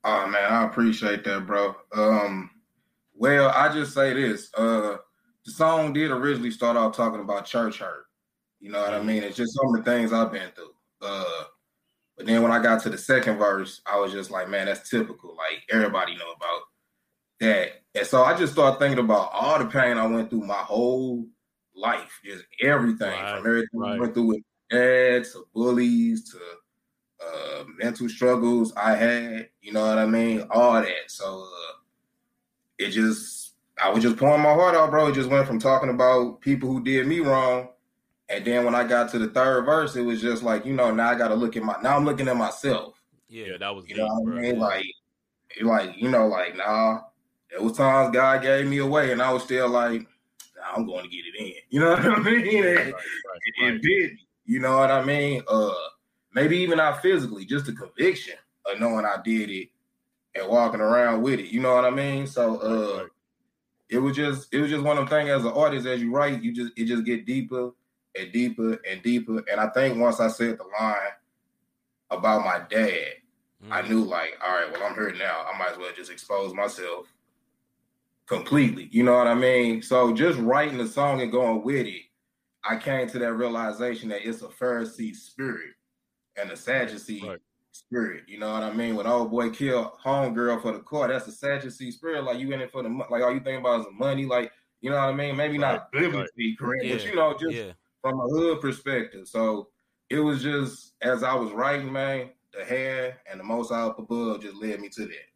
[0.05, 1.75] Oh man, I appreciate that, bro.
[1.93, 2.49] Um,
[3.13, 4.49] well, I just say this.
[4.55, 4.97] Uh,
[5.45, 8.05] the song did originally start off talking about church hurt.
[8.61, 9.23] You know what I mean?
[9.23, 10.73] It's just some of the things I've been through.
[11.01, 11.43] Uh,
[12.15, 14.89] but then when I got to the second verse, I was just like, man, that's
[14.89, 15.35] typical.
[15.35, 16.61] Like everybody know about
[17.41, 17.82] that.
[17.95, 21.27] And so I just started thinking about all the pain I went through my whole
[21.75, 26.39] life, just everything Right, from everything I went through with dad to bullies to
[27.23, 29.49] uh, mental struggles I had.
[29.61, 30.47] You know what I mean?
[30.49, 31.09] All that.
[31.09, 31.73] So uh,
[32.79, 35.07] it just, I was just pouring my heart out, bro.
[35.07, 37.69] It just went from talking about people who did me wrong.
[38.29, 40.91] And then when I got to the third verse, it was just like, you know,
[40.91, 42.99] now I got to look at my, now I'm looking at myself.
[43.29, 43.45] Yeah.
[43.45, 44.37] Yeah, that was You deep, know what bro.
[44.37, 44.59] I mean?
[44.59, 44.85] Like,
[45.61, 47.01] like, you know, like, nah,
[47.53, 51.03] there was times God gave me away and I was still like, nah, I'm going
[51.05, 51.53] to get it in.
[51.69, 52.63] You know what I mean?
[52.65, 54.17] Right, And- right, it did.
[54.45, 55.41] You know what I mean?
[55.47, 55.71] Uh,
[56.33, 58.33] maybe even not physically, just the conviction
[58.65, 59.69] of knowing I did it
[60.35, 61.45] and walking around with it.
[61.51, 62.25] You know what I mean?
[62.27, 63.07] So, uh, right.
[63.89, 65.29] it was just, it was just one of them things.
[65.29, 67.69] As an artist, as you write, you just, it just get deeper
[68.19, 69.43] and deeper and deeper.
[69.49, 70.97] And I think once I said the line
[72.09, 73.13] about my dad,
[73.71, 73.89] I Mhm.
[73.89, 75.45] knew like, all right, well, I'm here now.
[75.53, 77.12] I might as well just expose myself
[78.27, 78.89] completely.
[78.91, 79.81] You know what I mean?
[79.81, 82.01] So just writing the song and going with it,
[82.63, 85.71] I came to that realization that it's a Pharisee spirit
[86.37, 87.39] and a Sadducee Right.
[87.71, 88.23] spirit.
[88.27, 88.95] You know what I mean?
[88.95, 92.23] When old boy killed homegirl for the court, that's a Sadducee spirit.
[92.23, 94.25] Like you in it for the mo- like all you think about is the money.
[94.25, 95.35] Like you know what I mean?
[95.35, 96.11] Maybe not Right, right.
[96.11, 97.71] biblically correct, but you know, just yeah.
[98.01, 99.27] from a hood perspective.
[99.27, 99.69] So
[100.09, 103.99] it was just as I was writing, man, the hair and the most out up
[103.99, 105.27] above just led me to that.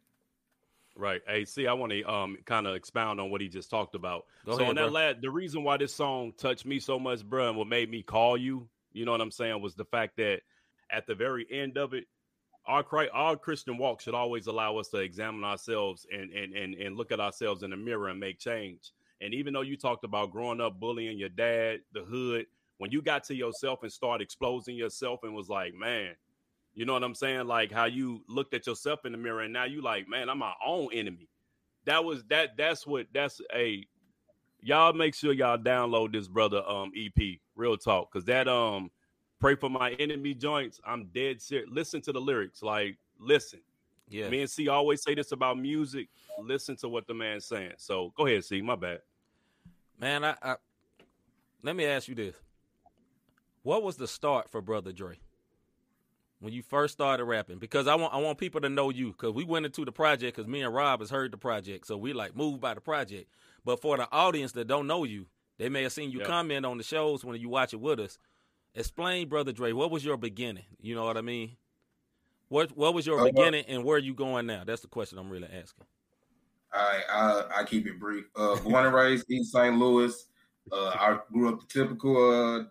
[0.98, 1.22] Right.
[1.28, 4.26] Hey, see, I want to um kind of expound on what he just talked about.
[4.44, 7.24] Go so ahead, on that lad, the reason why this song touched me so much,
[7.24, 10.16] bro, and what made me call you, you know what I'm saying, was the fact
[10.16, 10.40] that
[10.90, 12.06] at the very end of it,
[12.66, 16.74] our Christ, our Christian walk should always allow us to examine ourselves and and and
[16.74, 18.90] and look at ourselves in the mirror and make change.
[19.20, 22.46] And even though you talked about growing up bullying your dad, the hood,
[22.78, 26.14] when you got to yourself and start exposing yourself and was like, man,
[26.78, 27.48] you know what I'm saying?
[27.48, 30.38] Like how you looked at yourself in the mirror and now you like, man, I'm
[30.38, 31.28] my own enemy.
[31.86, 32.56] That was that.
[32.56, 33.06] That's what.
[33.12, 33.84] That's a.
[34.60, 38.92] Y'all make sure y'all download this brother um EP, real talk, because that um
[39.40, 40.80] pray for my enemy joints.
[40.86, 41.68] I'm dead serious.
[41.68, 43.58] Listen to the lyrics, like listen.
[44.08, 44.28] Yeah.
[44.28, 46.08] Me and C always say this about music.
[46.40, 47.72] Listen to what the man's saying.
[47.78, 48.62] So go ahead, C.
[48.62, 49.00] My bad.
[49.98, 50.54] Man, I, I
[51.64, 52.36] let me ask you this:
[53.64, 55.18] What was the start for Brother Dre
[56.40, 57.58] when you first started rapping?
[57.58, 60.36] Because I want I want people to know you because we went into the project
[60.36, 63.30] because me and Rob has heard the project, so we like moved by the project.
[63.64, 65.26] But for the audience that don't know you,
[65.58, 66.26] they may have seen you Yeah.
[66.26, 68.18] comment on the shows when you watch it with us.
[68.74, 70.64] Explain, Brother Dre, what was your beginning?
[70.80, 71.56] You know what I mean?
[72.48, 74.64] What what was your Uh, beginning and where are you going now?
[74.64, 75.86] That's the question I'm really asking.
[76.72, 78.26] All right, I I keep it brief.
[78.36, 79.76] Uh, born and raised East St.
[79.78, 80.14] Louis.
[80.70, 82.66] Uh, I grew up the typical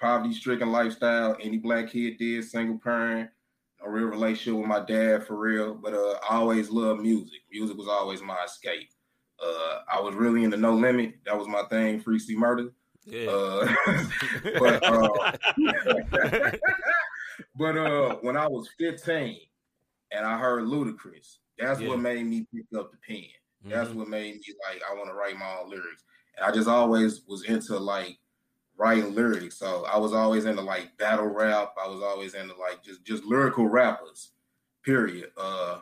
[0.00, 2.44] uh, poverty-stricken lifestyle any black kid did.
[2.44, 3.30] Single parent,
[3.84, 5.74] a real relationship with my dad for real.
[5.74, 7.40] But uh, I always loved music.
[7.50, 8.90] Music was always my escape.
[9.42, 11.14] Uh, I was really into No Limit.
[11.24, 12.00] That was my thing.
[12.00, 12.70] Free C Murder.
[13.04, 13.28] Yeah.
[13.30, 13.74] Uh,
[14.58, 15.32] but uh,
[17.56, 19.38] but uh, when I was 15
[20.10, 21.88] and I heard Ludacris, that's Yeah.
[21.88, 23.24] what made me pick up the pen.
[23.64, 23.94] That's Mhm.
[23.94, 26.04] what made me like I want to write my own lyrics.
[26.36, 28.18] And I just always was into like
[28.78, 29.56] writing lyrics.
[29.58, 31.74] So I was always into like battle rap.
[31.82, 34.30] I was always into like just just lyrical rappers.
[34.84, 35.30] Period.
[35.36, 35.80] Uh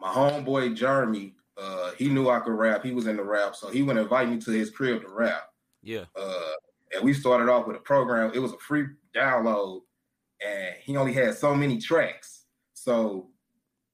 [0.00, 2.84] my homeboy Jeremy, uh, he knew I could rap.
[2.84, 5.48] He was into rap, so he would invite me to his crib to rap.
[5.82, 6.04] yeah.
[6.14, 6.52] Uh,
[6.94, 8.30] and we started off with a program.
[8.34, 9.80] It was a free download,
[10.46, 12.44] and he only had so many tracks.
[12.74, 13.30] So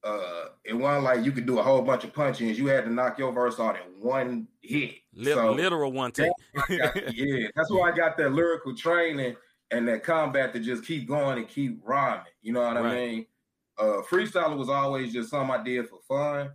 [0.03, 2.59] uh, it wasn't like you could do a whole bunch of punch-ins.
[2.59, 4.95] You had to knock your verse out in one hit.
[5.23, 6.33] So literal one take.
[7.13, 9.37] Yeah, that's why I got that lyrical training
[9.71, 12.25] and that combat to just keep going and keep rhyming.
[12.43, 13.27] You know what I mean?
[13.79, 16.51] Uh, freestyling was always just something I did for fun.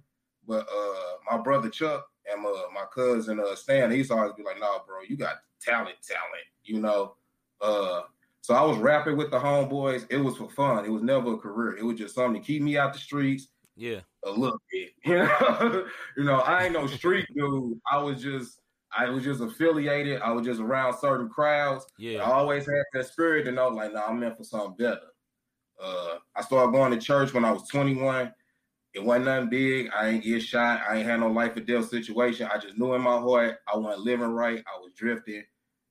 [0.47, 4.59] But uh, my brother Chuck and my, my cousin uh, Stan, he's always be like,
[4.59, 7.15] "Nah, bro, you got talent, talent." You know.
[7.61, 8.01] Uh,
[8.45, 10.05] so I was rapping with the homeboys.
[10.11, 10.85] It was for fun.
[10.85, 11.77] It was never a career.
[11.77, 14.01] It was just something to keep me out the streets yeah.
[14.23, 14.91] a little bit.
[15.03, 17.79] You know, you know, I ain't no street dude.
[17.91, 18.59] I was just,
[18.95, 20.21] I was just affiliated.
[20.21, 21.87] I was just around certain crowds.
[21.97, 22.19] Yeah.
[22.19, 25.07] I always had that spirit to know, like, nah, I'm meant for something better.
[25.81, 28.31] Uh, I started going to church when I was 21.
[28.93, 29.89] It wasn't nothing big.
[29.91, 30.83] I ain't get shot.
[30.87, 32.47] I ain't had no life or death situation.
[32.53, 34.63] I just knew in my heart I wasn't living right.
[34.67, 35.43] I was drifting,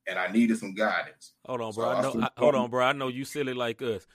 [0.07, 1.33] and I needed some guidance.
[1.47, 1.89] Hold on, bro.
[1.89, 2.21] I I know.
[2.23, 2.85] I, hold on, bro.
[2.85, 4.07] I know you silly like us.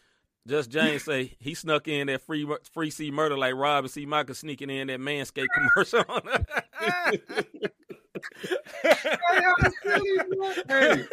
[0.48, 4.06] Just James say he snuck in that free free C murder like Rob and C
[4.06, 6.04] Michael sneaking in that Manscaped commercial.
[10.68, 11.06] hey,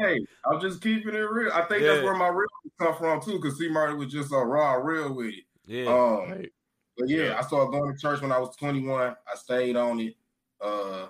[0.00, 1.52] hey, I'm just keeping it real.
[1.52, 1.94] I think Yeah.
[1.94, 2.46] that's where my real
[2.78, 5.44] come from too, because C Murder was just a raw real with it.
[5.66, 5.86] yeah.
[5.86, 6.52] Um, Right.
[6.96, 7.38] but yeah, Yeah.
[7.38, 9.16] I started going to church when I was 21.
[9.32, 10.16] I stayed on it.
[10.60, 11.08] Uh,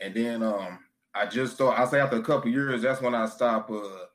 [0.00, 0.78] and then um,
[1.16, 4.06] I just started, I say after a couple years, that's when I stopped uh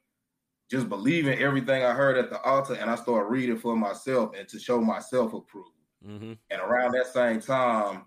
[0.69, 4.47] just believing everything I heard at the altar and I started reading for myself and
[4.47, 5.73] to show myself approval.
[6.03, 8.05] hmm And around that same time,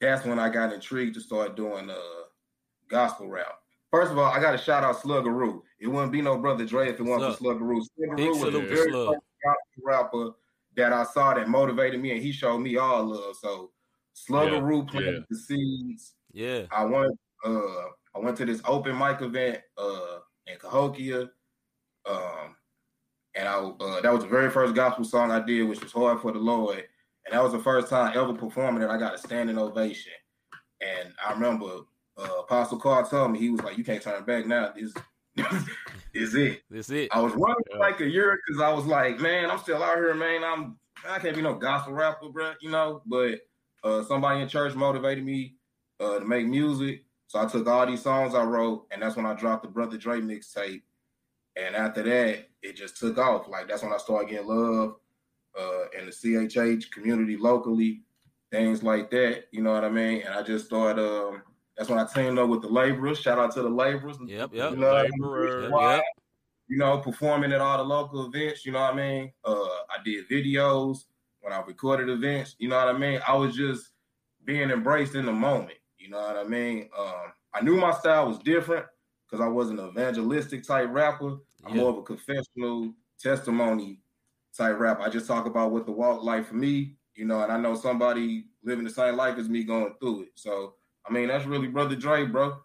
[0.00, 2.24] that's when I got intrigued to start doing uh
[2.88, 3.58] gospel rap.
[3.90, 5.62] First of all, I got to shout out Sluggeroo.
[5.78, 8.90] It wouldn't be no Brother Dre if it wasn't for Sluggeroo was the to very
[8.90, 9.14] Slug.
[9.14, 10.30] first gospel rapper
[10.76, 13.36] that I saw that motivated me, and he showed me all love.
[13.40, 13.70] So
[14.14, 15.20] Sluggeroo planted yeah.
[15.30, 16.14] the seeds.
[16.32, 16.62] Yeah.
[16.72, 17.12] I went
[17.44, 21.30] uh I went to this open mic event uh in Cahokia.
[22.06, 22.56] Um
[23.34, 26.20] and I uh, that was the very first gospel song I did, which was hard
[26.20, 26.84] for the Lord.
[27.26, 28.90] And that was the first time ever performing it.
[28.90, 30.12] I got a standing ovation.
[30.80, 31.80] And I remember
[32.18, 34.72] uh, Apostle Carl told me he was like, "You can't turn back now.
[34.76, 34.92] This,
[35.34, 35.64] this
[36.12, 37.08] is it." That's it.
[37.12, 37.78] I was running Yeah.
[37.78, 40.44] like a year because I was like, man, I'm still out here, man.
[40.44, 40.76] I'm
[41.08, 43.02] I can't be no gospel rapper, bro, you know.
[43.06, 43.40] But
[43.82, 45.56] uh, somebody in church motivated me
[45.98, 49.26] uh, to make music, so I took all these songs I wrote, and that's when
[49.26, 50.82] I dropped the Brother Dre mixtape.
[51.56, 53.48] And after that, it just took off.
[53.48, 54.96] Like that's when I started getting love
[55.58, 58.02] uh, in the CHH community locally,
[58.50, 59.44] things like that.
[59.52, 60.22] You know what I mean?
[60.22, 61.02] And I just started.
[61.02, 61.42] Um,
[61.76, 63.20] that's when I teamed up with the laborers.
[63.20, 64.16] Shout out to the laborers.
[64.24, 64.50] Yep.
[64.52, 64.70] Yep.
[64.72, 65.10] You know what I mean?
[65.18, 65.72] Laborers.
[65.72, 66.02] Yep.
[66.68, 69.32] you know, performing at all the local events, you know what I mean?
[69.44, 71.04] Uh I did videos
[71.40, 73.20] when I recorded events, you know what I mean?
[73.26, 73.90] I was just
[74.44, 76.90] being embraced in the moment, you know what I mean?
[76.96, 78.84] Um I knew my style was different
[79.26, 81.38] because I wasn't an evangelistic type rapper.
[81.64, 81.80] I'm Yeah.
[81.82, 84.00] more of a confessional testimony
[84.56, 85.02] type rapper.
[85.02, 87.74] I just talk about what the walk like for me, you know, and I know
[87.74, 90.32] somebody living the same life as me going through it.
[90.34, 90.74] So
[91.08, 92.58] I mean that's really Brother Dre, bro.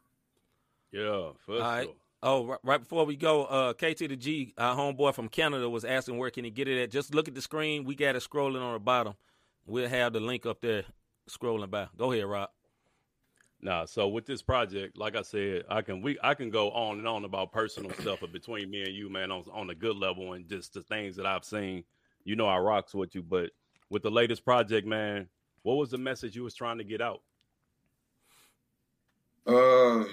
[0.91, 1.83] Yeah, for All right.
[1.85, 1.95] sure.
[2.21, 5.85] Oh, right, right before we go, uh, KT the G, our homeboy from Canada, was
[5.85, 6.91] asking where can he get it at.
[6.91, 7.85] Just look at the screen.
[7.85, 9.13] We got it scrolling on the bottom.
[9.65, 10.83] We'll have the link up there
[11.29, 11.87] scrolling by.
[11.95, 12.49] Go ahead, Rob.
[13.61, 16.99] Nah, so with this project, like I said, I can we I can go on
[16.99, 19.97] and on about personal stuff, but between me and you, man, on on a good
[19.97, 21.83] level and just the things that I've seen,
[22.23, 23.21] you know, I rocks with you.
[23.21, 23.49] But
[23.89, 25.27] with the latest project, man,
[25.63, 27.21] what was the message you was trying to get out?
[29.45, 30.05] Uh,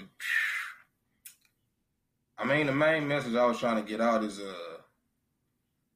[2.38, 4.78] I mean, the main message I was trying to get out is, uh,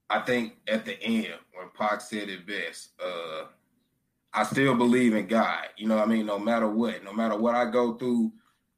[0.09, 3.47] I think at the end when Pac said it best, uh,
[4.33, 5.66] I still believe in God.
[5.77, 6.27] You know what I mean?
[6.27, 8.33] No matter what, no matter what I go through,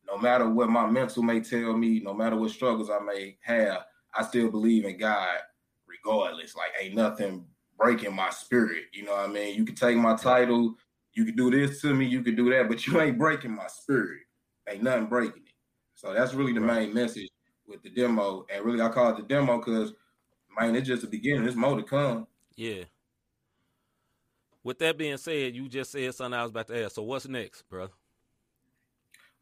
[0.06, 3.84] no matter what my mental may tell me, no matter what struggles I may have,
[4.14, 5.38] I still believe in God
[5.86, 6.56] regardless.
[6.56, 7.46] Like ain't nothing
[7.78, 8.84] breaking my spirit.
[8.92, 9.56] You know what I mean?
[9.56, 10.74] You can take my title,
[11.14, 13.66] you can do this to me, you can do that, but you ain't breaking my
[13.66, 14.20] spirit.
[14.68, 15.54] Ain't nothing breaking it.
[15.94, 17.28] So that's really the main message
[17.66, 18.46] with the demo.
[18.52, 19.92] And really I call it the demo because
[20.58, 21.42] man, it's just the beginning.
[21.42, 22.26] There's more to come.
[22.56, 22.84] Yeah.
[24.64, 26.94] With that being said, you just said something I was about to ask.
[26.94, 27.92] So what's next, brother?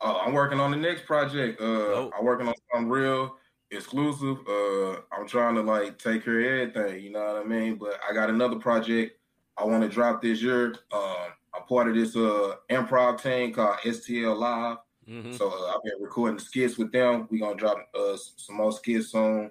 [0.01, 1.61] Oh, I'm working on the next project.
[1.61, 2.11] Uh, Oh.
[2.19, 3.37] I'm working on something real
[3.71, 4.39] exclusive.
[4.49, 7.05] Uh, I'm trying to like take care of everything.
[7.05, 7.77] You know what I mean?
[7.77, 9.19] But I got another project
[9.59, 10.75] I want to drop this year.
[10.93, 14.79] Um, I'm part of this uh improv team called STL Live.
[15.09, 15.33] Mm-hmm.
[15.33, 17.29] So uh, I've been recording skits with them.
[17.31, 19.51] We're gonna drop uh, some more skits soon.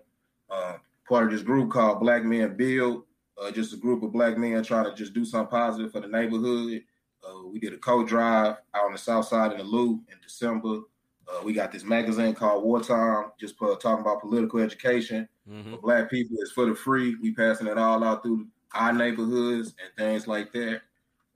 [0.49, 0.77] Uh,
[1.08, 3.03] part of this group called Black Men Build.
[3.41, 6.08] Uh, just a group of black men trying to just do something positive for the
[6.08, 6.84] neighborhood.
[7.23, 10.80] Uh, we did a co-drive out on the south side in the Loop in December.
[11.28, 15.71] Uh, we got this magazine called Wartime, just for talking about political education Mm-hmm.
[15.73, 16.38] for black people.
[16.41, 17.15] It's for the free.
[17.15, 20.82] We passing it all out through our neighborhoods and things like that.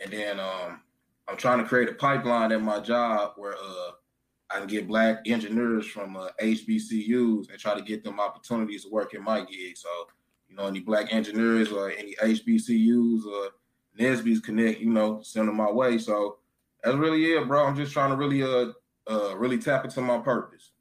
[0.01, 0.81] And then um,
[1.27, 3.91] I'm trying to create a pipeline at my job where uh,
[4.51, 8.91] I can get black engineers from uh, HBCUs and try to get them opportunities to
[8.91, 9.77] work in my gig.
[9.77, 9.89] So,
[10.53, 13.49] you know, any black engineers or any HBCUs or
[13.99, 15.97] NSBE's connect, you know, send them my way.
[15.97, 16.37] So
[16.83, 17.65] that's really it, bro.
[17.65, 18.71] I'm just trying to really uh
[19.09, 20.71] uh really tap into my purpose.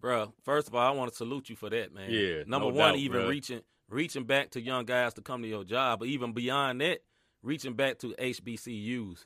[0.00, 2.10] Bro, first of all, I want to salute you for that, man.
[2.10, 3.28] Yeah, Number no one, doubt, even bruh.
[3.28, 6.98] reaching reaching back to young guys to come to your job, but even beyond that,
[7.42, 9.24] reaching back to HBCUs.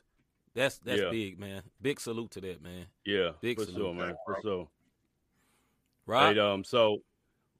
[0.53, 1.09] That's that's Yeah.
[1.11, 1.63] big, man.
[1.81, 2.85] Big salute to that, man.
[3.05, 3.77] Yeah, Big for salute.
[3.79, 4.67] sure, man, for sure.
[6.05, 6.27] Right?
[6.27, 6.37] Right.
[6.37, 6.63] Um.
[6.63, 7.01] So, th-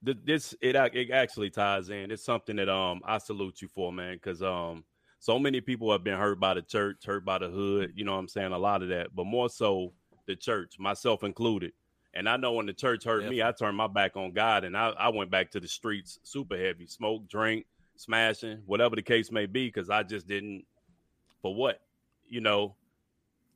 [0.01, 2.11] this it it actually ties in.
[2.11, 4.83] It's something that um I salute you for, man, because um
[5.19, 7.93] so many people have been hurt by the church, hurt by the hood.
[7.95, 8.51] You know what I'm saying?
[8.53, 9.93] A lot of that, but more so
[10.27, 11.73] the church, myself included.
[12.13, 14.75] And I know when the church hurt me, I turned my back on God and
[14.75, 19.31] I, I went back to the streets super heavy, smoke, drink, smashing, whatever the case
[19.31, 20.65] may be, because I just didn't.
[21.41, 21.81] For what?
[22.27, 22.75] You know,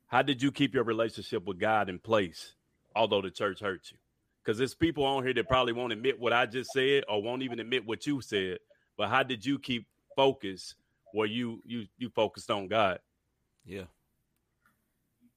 [0.08, 2.54] how did you keep your relationship with God in place,
[2.96, 3.98] although the church hurt you?
[4.44, 7.44] Because there's people on here that probably won't admit what I just said or won't
[7.44, 8.60] even admit what you said.
[8.98, 10.76] But how did you keep focus
[11.12, 13.00] where you you you focused on God?
[13.66, 13.86] Yeah.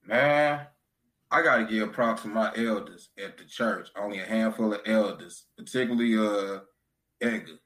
[0.03, 0.67] Man,
[1.31, 3.89] I gotta give props to my elders at the church.
[3.97, 6.61] Only a handful of elders, particularly uh
[7.21, 7.59] Edgar.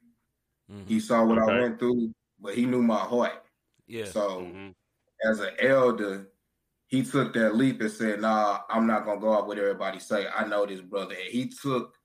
[0.69, 0.85] Mhm.
[0.87, 1.51] He saw what Okay.
[1.53, 3.45] I went through, but he knew my heart.
[3.87, 4.05] Yeah.
[4.05, 4.75] So Mhm.
[5.25, 6.31] as an elder,
[6.89, 10.27] he took that leap and said, "Nah, I'm not gonna go out with everybody say.
[10.29, 11.95] I know this brother." And he took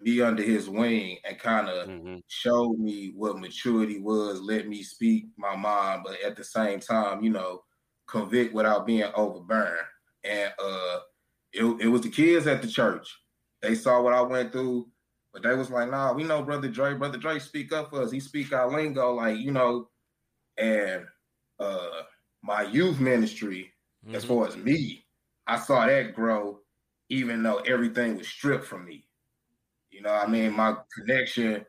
[0.00, 2.22] me under his wing and kind of Mhm.
[2.28, 7.22] showed me what maturity was, let me speak my mind, but at the same time,
[7.24, 7.64] you know,
[8.06, 9.86] convict without being overbearing.
[10.24, 11.00] And uh
[11.52, 13.08] it, it was the kids at the church.
[13.62, 14.92] They saw what I went through,
[15.32, 16.94] but they was like, nah, we know Brother Dre.
[16.94, 18.10] Brother Dre speak up for us.
[18.12, 19.90] He speak our lingo, like, you know,
[20.58, 21.06] and
[21.58, 22.02] uh
[22.42, 23.72] my youth ministry,
[24.12, 24.26] as Mhm.
[24.26, 25.06] far as me,
[25.46, 26.60] I saw that grow,
[27.08, 29.08] even though everything was stripped from me.
[29.90, 31.64] You know, what I mean, my connection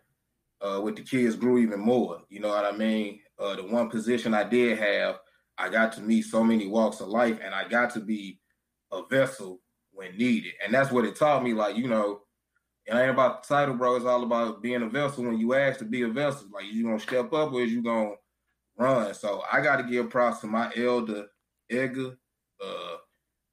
[0.62, 2.24] uh, with the kids grew even more.
[2.30, 3.22] You know what I mean?
[3.40, 5.20] Uh, the one position I did have,
[5.58, 8.40] I got to meet so many walks of life, and I got to be
[8.92, 9.62] a vessel
[9.92, 11.54] when needed, and that's what it taught me.
[11.54, 12.24] Like, you know,
[12.86, 13.96] it ain't about the title, bro.
[13.96, 15.24] It's all about being a vessel.
[15.26, 17.84] When you ask to be a vessel, like you gonna step up or is you
[17.84, 18.16] gonna
[18.78, 19.14] run?
[19.14, 21.28] So I got to give props to my elder
[21.70, 22.18] Edgar,
[22.64, 22.96] uh,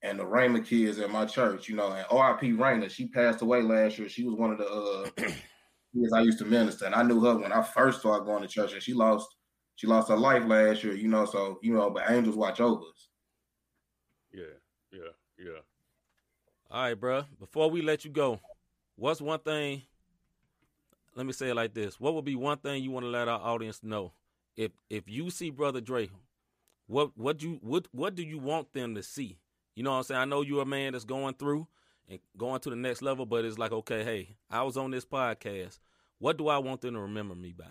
[0.02, 1.68] and the Rayma kids at my church.
[1.68, 2.52] You know, and R.I.P.
[2.52, 4.08] Rayna, she passed away last year.
[4.08, 7.36] She was one of the uh, kids I used to minister, and I knew her
[7.38, 9.28] when I first started going to church, and she lost
[9.76, 10.94] she lost her life last year.
[10.94, 13.08] You know, so you know, but angels watch over us.
[14.32, 14.44] Yeah,
[14.92, 15.60] yeah, yeah.
[16.70, 17.24] All right, bro.
[17.38, 18.40] Before we let you go,
[18.96, 19.82] what's one thing?
[21.14, 23.28] Let me say it like this: What would be one thing you want to let
[23.28, 24.12] our audience know?
[24.56, 26.10] If if you see Brother Dre,
[26.86, 29.38] what what you what what do you want them to see?
[29.74, 30.20] You know what I'm saying?
[30.20, 31.66] I know you're a man that's going through,
[32.08, 33.26] and going to the next level.
[33.26, 35.78] But it's like, okay, hey, I was on this podcast.
[36.18, 37.66] What do I want them to remember me by?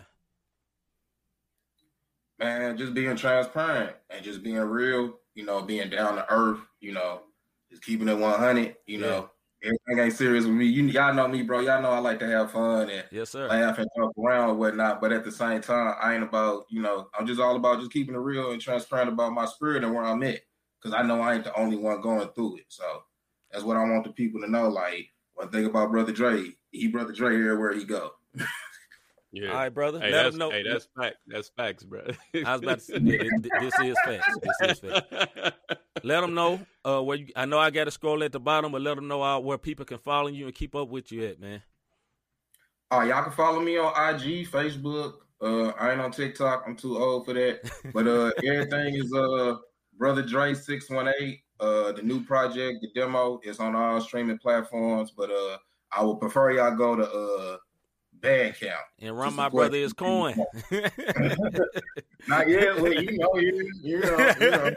[2.38, 6.92] Man, just being transparent and just being real, you know, being down to earth, you
[6.92, 7.22] know,
[7.70, 9.06] just keeping it 100, you Yeah.
[9.06, 9.30] know.
[9.62, 10.66] Everything ain't serious with me.
[10.66, 11.60] You y'all know me, bro.
[11.60, 13.48] Y'all know I like to have fun and Yes, sir.
[13.48, 15.00] laugh and talk around and whatnot.
[15.00, 17.92] But at the same time, I ain't about, you know, I'm just all about just
[17.92, 20.40] keeping it real and transparent about my spirit and where I'm at.
[20.82, 22.66] Cause I know I ain't the only one going through it.
[22.68, 22.84] So
[23.50, 24.68] that's what I want the people to know.
[24.68, 28.12] Like one thing about Brother Dre, he Brother Dre everywhere he go.
[29.36, 29.50] Yeah.
[29.50, 30.00] All right, brother.
[30.00, 30.50] Hey, Let that's, them know.
[30.50, 31.16] hey, that's fact.
[31.26, 32.06] That's facts, bro.
[32.34, 33.22] I was about to say, yeah,
[33.60, 34.38] this is facts.
[34.40, 35.56] This is facts.
[36.02, 37.26] Let them know uh, where you.
[37.36, 39.58] I know I got to scroll at the bottom, but let them know uh, where
[39.58, 41.62] people can follow you and keep up with you at, man.
[42.90, 45.14] Oh, y'all can follow me on IG, Facebook.
[45.42, 46.64] Uh, I ain't on TikTok.
[46.66, 47.70] I'm too old for that.
[47.92, 49.56] But uh, everything is uh,
[49.98, 51.40] Brother Dre six one eight.
[51.60, 55.12] Uh, the new project, the demo is on all streaming platforms.
[55.14, 55.58] But uh,
[55.92, 57.56] I would prefer y'all go to uh,
[58.26, 58.74] Bandcamp.
[59.00, 60.34] And run my brother the is coin.
[62.28, 62.80] Not yet.
[62.80, 64.70] Well, you know, you, you know, you know.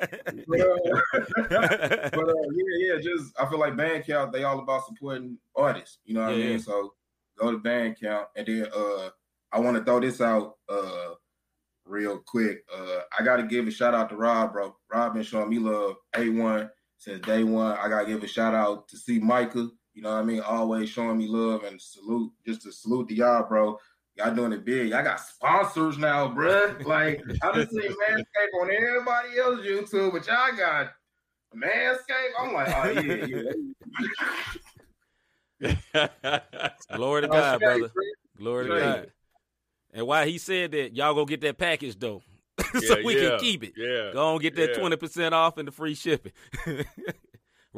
[0.47, 5.37] But, uh, but uh, yeah, yeah, just I feel like Bandcamp, they all about supporting
[5.55, 5.97] artists.
[6.05, 6.59] You know what I mean?
[6.59, 6.93] So
[7.37, 9.09] go to Bandcamp, and then uh,
[9.51, 11.15] I want to throw this out uh,
[11.85, 12.63] real quick.
[12.73, 14.75] Uh, I got to give a shout out to Rob, bro.
[14.91, 16.69] Rob been showing me love a one
[16.99, 17.77] since day one.
[17.77, 19.69] I got to give a shout out to C Murder.
[19.93, 20.41] You know what I mean?
[20.41, 23.77] Always showing me love and salute, just to salute to y'all, bro.
[24.15, 24.89] Y'all doing it big.
[24.89, 26.83] Y'all got sponsors now, bruh.
[26.85, 30.91] Like I just see Manscaped on everybody else's YouTube, but y'all got
[31.55, 32.33] Manscaped.
[32.37, 33.25] I'm like, oh yeah,
[35.61, 36.07] yeah.
[36.95, 37.89] Glory to God, straight, brother.
[37.89, 38.13] straight.
[38.37, 39.11] Glory to God.
[39.93, 42.21] And why he said that, y'all go get that package though,
[42.79, 43.73] so Yeah, we yeah, can keep it.
[43.75, 44.11] Yeah.
[44.13, 44.75] Go on, get that yeah.
[44.79, 46.33] twenty percent off and the free shipping.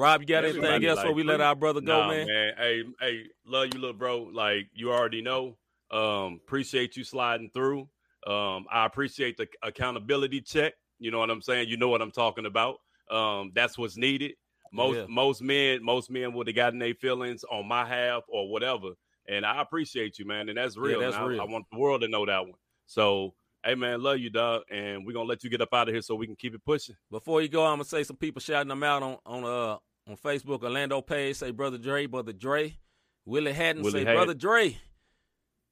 [0.02, 2.28] Rob, you got anything Everybody else like before we let our brother go, Nah, man?
[2.58, 4.24] Hey, hey, love you, little bro.
[4.34, 5.58] Like you already know.
[5.92, 7.88] Um, appreciate you sliding through.
[8.26, 10.74] Um, I appreciate the accountability check.
[10.98, 11.70] You know what I'm saying?
[11.70, 12.78] You know what I'm talking about.
[13.12, 14.34] Um, that's what's needed.
[14.74, 15.06] Most Yeah.
[15.08, 18.94] most men, most men would have gotten their feelings on my half or whatever.
[19.28, 20.50] And I appreciate you, man.
[20.50, 21.00] And that's real.
[21.00, 21.42] that's and I, real.
[21.42, 22.58] I want the world to know that one.
[22.88, 24.64] So, hey, man, love you, dog.
[24.72, 26.66] And we're gonna let you get up out of here so we can keep it
[26.66, 26.96] pushing.
[27.12, 29.78] Before you go, I'm gonna say some people shouting them out on on uh
[30.08, 30.64] on Facebook.
[30.64, 32.78] Orlando Page say brother Dre, brother Dre.
[33.26, 34.16] Willie Hatton Willie say Hatton.
[34.16, 34.78] brother Dre.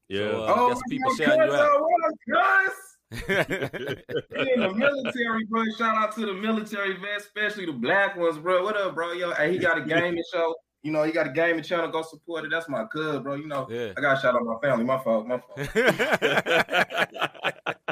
[0.07, 0.31] Yeah.
[0.31, 1.81] So, uh, Oh, got some people my shouting you God, out.
[1.81, 2.75] what up, Gus?
[3.11, 5.63] In the military, bro.
[5.77, 8.63] Shout out to the military vets, especially the black ones, bro.
[8.63, 9.13] What up, bro?
[9.13, 10.55] Yo, hey, he got a gaming show.
[10.83, 11.89] You know, he got a gaming channel.
[11.89, 12.51] Go support it.
[12.51, 13.33] That's my cuz, bro.
[13.35, 13.93] You know, Yeah.
[13.97, 14.85] I got to shout out my family.
[14.85, 15.27] My fault.
[15.27, 15.59] My fault.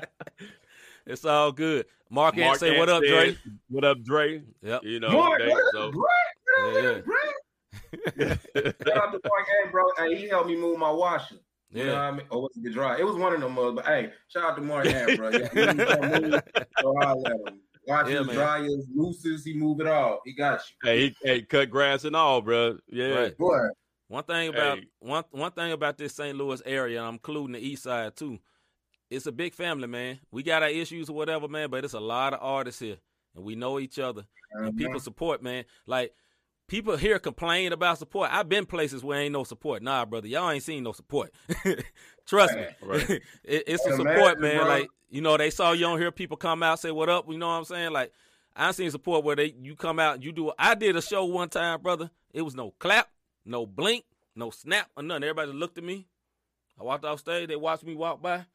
[1.07, 1.85] it's all good.
[2.09, 3.37] Mark, Mark Mark say what up, Ant Dre?
[3.69, 4.43] What up, Dre?
[4.61, 4.83] Yep.
[4.83, 6.03] You know, Boy, they- what so- up, bro?
[6.73, 7.01] Yeah,
[8.17, 8.35] yeah.
[8.85, 9.83] Shout out to Mark Ant, bro.
[9.97, 11.35] Hey, he helped me move my washer.
[11.71, 12.01] You know what Yeah.
[12.01, 12.25] I mean?
[12.31, 12.97] Or was it the dry?
[12.97, 15.29] It was one of them, uh, but hey, shout out to Mark Ant, bro.
[15.29, 16.41] Yeah, he was gonna move,
[16.81, 17.59] so I'll let him.
[17.87, 20.19] Watch Yeah, his dryers, looses, he move it all.
[20.25, 20.89] He got you.
[20.89, 22.77] hey, he, hey, cut grass and all, bro.
[22.89, 23.07] Yeah.
[23.07, 23.37] Right.
[23.37, 23.67] Boy,
[24.09, 24.87] One thing about Hey.
[24.99, 26.37] one one thing about this St.
[26.37, 28.39] Louis area, I'm including the East Side too.
[29.09, 30.19] It's a big family, man.
[30.31, 32.97] We got our issues or whatever, man, but it's a lot of artists here,
[33.35, 34.77] and we know each other, and Mm-hmm.
[34.77, 35.63] people support, man.
[35.85, 36.13] Like
[36.67, 38.29] people here complain about support.
[38.33, 39.81] I've been places where ain't no support.
[39.81, 41.33] Nah, brother, y'all ain't seen no support.
[42.25, 43.09] Trust me, Right.
[43.43, 44.57] it, it's a support, man, man.
[44.57, 44.67] bro.
[44.67, 46.11] Like you know, they saw you on here.
[46.11, 47.25] People come out, say what up.
[47.29, 47.91] You know what I'm saying?
[47.91, 48.11] Like
[48.55, 50.51] I seen support where they you come out, you do.
[50.59, 52.09] I did a show one time, brother.
[52.33, 53.09] It was no clap,
[53.45, 54.03] no blink,
[54.35, 55.23] no snap, or nothing.
[55.23, 56.07] Everybody looked at me.
[56.79, 57.47] I walked off stage.
[57.47, 58.45] They watched me walk by.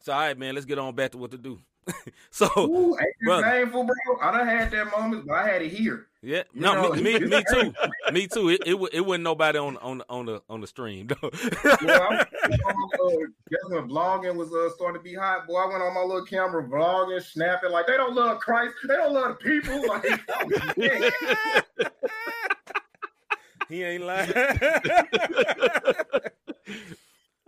[0.00, 1.58] So all right, man, let's get on back to what to do.
[2.30, 3.42] so Ooh, brother.
[3.44, 3.94] painful, bro?
[4.20, 6.06] I done had that moment, but I had it here.
[6.22, 7.72] yeah, You no, know, me, me, me too,
[8.12, 8.50] me too.
[8.50, 11.30] It, it it wasn't nobody on on on the on the stream though.
[11.82, 13.08] Yeah, uh,
[13.68, 16.62] when vlogging was uh, starting to be hot, boy, I went on my little camera
[16.62, 19.88] vlogging, snapping like they don't love Christ, they don't love the people.
[19.88, 20.04] Like,
[20.76, 21.10] yeah.
[23.68, 24.32] he ain't lying.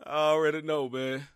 [0.02, 1.26] I already know, man.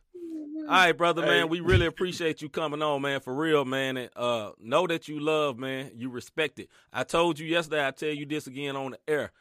[0.67, 1.49] All right, brother, man.
[1.49, 3.21] We really appreciate you coming on, man.
[3.21, 3.99] For real, man.
[3.99, 5.93] And uh, know that you love, man.
[5.95, 6.69] You respect it.
[6.93, 7.87] I told you yesterday.
[7.87, 9.33] I tell you this again on the air.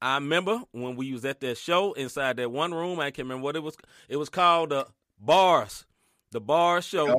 [0.00, 2.98] I remember when we was at that show inside that one room.
[2.98, 3.76] I can't remember what it was.
[4.08, 4.86] It was called the
[5.18, 5.84] Bars,
[6.32, 7.08] the Bar Show.
[7.08, 7.14] Yeah.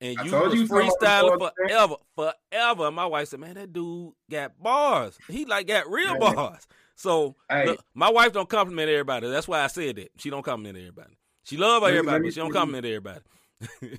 [0.00, 2.86] And you was you freestyling the forever, forever.
[2.86, 5.18] And my wife said, "Man, that dude got bars.
[5.28, 6.18] He like got real Hey.
[6.20, 7.66] bars." So Hey.
[7.66, 9.28] look, my wife don't compliment everybody.
[9.28, 10.10] That's why I said that.
[10.18, 11.17] She don't compliment everybody.
[11.48, 13.20] She love everybody, me but she don't compliment everybody.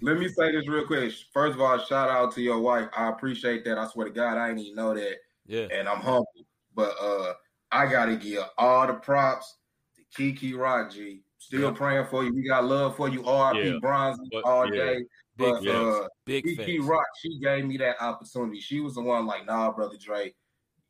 [0.04, 1.12] Let me say this real quick.
[1.34, 2.90] First of all, shout out to your wife.
[2.96, 3.80] I appreciate that.
[3.80, 5.16] I swear to God, I didn't even know that.
[5.48, 5.68] Yeah.
[5.72, 6.28] and I'm humble.
[6.76, 7.34] But uh
[7.72, 9.58] I gotta give all the props
[9.96, 11.24] to Kiki Rock G.
[11.40, 11.72] Still Yeah.
[11.72, 12.36] praying for you.
[12.36, 13.24] We got love for you.
[13.24, 13.80] RP Yeah.
[13.82, 14.86] Bronze all yeah.
[14.86, 14.96] day.
[15.38, 16.80] Big But uh, Big Kiki.
[16.80, 18.60] Rock, she gave me that opportunity.
[18.60, 20.36] She was the one like, nah, brother Dre,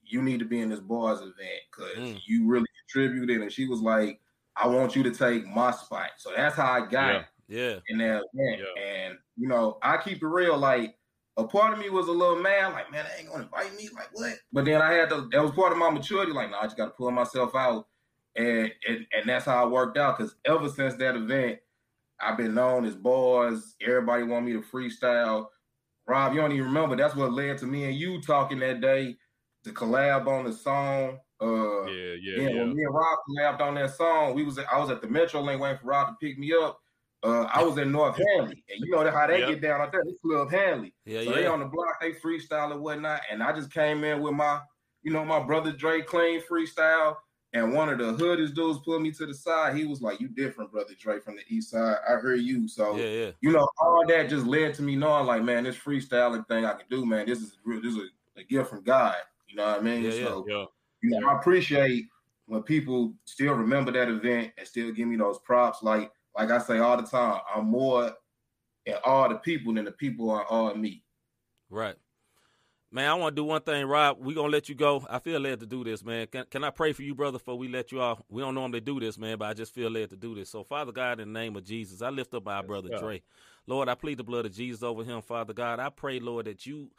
[0.03, 2.19] you need to be in this boys event because Mm.
[2.25, 3.41] you really contributed.
[3.41, 4.19] And she was like,
[4.61, 6.11] I want you to take my spot.
[6.17, 7.23] So that's how I got Yeah.
[7.47, 7.79] Yeah.
[7.87, 8.61] in that event.
[8.61, 8.83] Yeah.
[8.83, 10.57] And you know, I keep it real.
[10.57, 10.95] Like
[11.37, 13.89] a part of me was a little mad, like, man, they ain't gonna invite me.
[13.95, 14.33] Like, what?
[14.51, 16.77] But then I had to that was part of my maturity, like, nah, I just
[16.77, 17.87] gotta pull myself out.
[18.35, 20.17] And and, and that's how I worked out.
[20.17, 21.59] Cause ever since that event,
[22.19, 23.75] I've been known as boys.
[23.81, 25.47] Everybody want me to freestyle.
[26.05, 26.95] Rob, you don't even remember.
[26.95, 29.15] That's what led to me and you talking that day
[29.63, 31.19] to collab on the song.
[31.41, 32.59] Uh Yeah, yeah, yeah, yeah.
[32.59, 35.07] when me and Rob collabed on that song, we was at, I was at the
[35.07, 36.79] Metro Link waiting for Rob to pick me up.
[37.21, 39.49] Uh, I was in North Hanley, and you know how they Yep.
[39.49, 40.03] get down out there.
[40.05, 41.49] They Club Hanley, Yeah, so they yeah.
[41.49, 43.21] on the block, they freestyle and whatnot.
[43.29, 44.61] And I just came in with my,
[45.03, 47.17] you know, my brother Dre clean freestyle,
[47.51, 49.75] and one of the hoodest dudes pulled me to the side.
[49.75, 51.97] He was like, "You different, brother Dre from the East Side.
[52.07, 53.31] I heard you." So Yeah, yeah.
[53.41, 56.73] you know, all that just led to me knowing, like, man, this freestyling thing I
[56.73, 57.25] can do, man.
[57.25, 57.81] This is real.
[57.81, 57.99] This is
[58.37, 59.15] a, a gift from God.
[59.47, 60.03] You know what I mean?
[60.03, 60.25] Yeah, yeah.
[60.25, 60.65] so Yeah.
[61.01, 62.05] You know, I appreciate
[62.45, 65.83] when people still remember that event and still give me those props.
[65.83, 68.11] Like, like I say all the time, I'm more
[68.85, 71.03] in all the people than the people are all me.
[71.69, 71.95] Right.
[72.91, 74.17] Man, I want to do one thing, Rob.
[74.19, 75.05] We're going to let you go.
[75.07, 76.25] I feel led to do this, man.
[76.25, 78.19] Can, can I pray for you, brother, before we let you off?
[78.29, 80.49] We don't normally do this, man, but I just feel led to do this.
[80.49, 82.99] So, Father God, in the name of Jesus, I lift up our brother God.
[82.99, 83.21] Dre.
[83.67, 85.79] Lord, I plead the blood of Jesus over him, Father God.
[85.79, 86.89] I pray, Lord, that you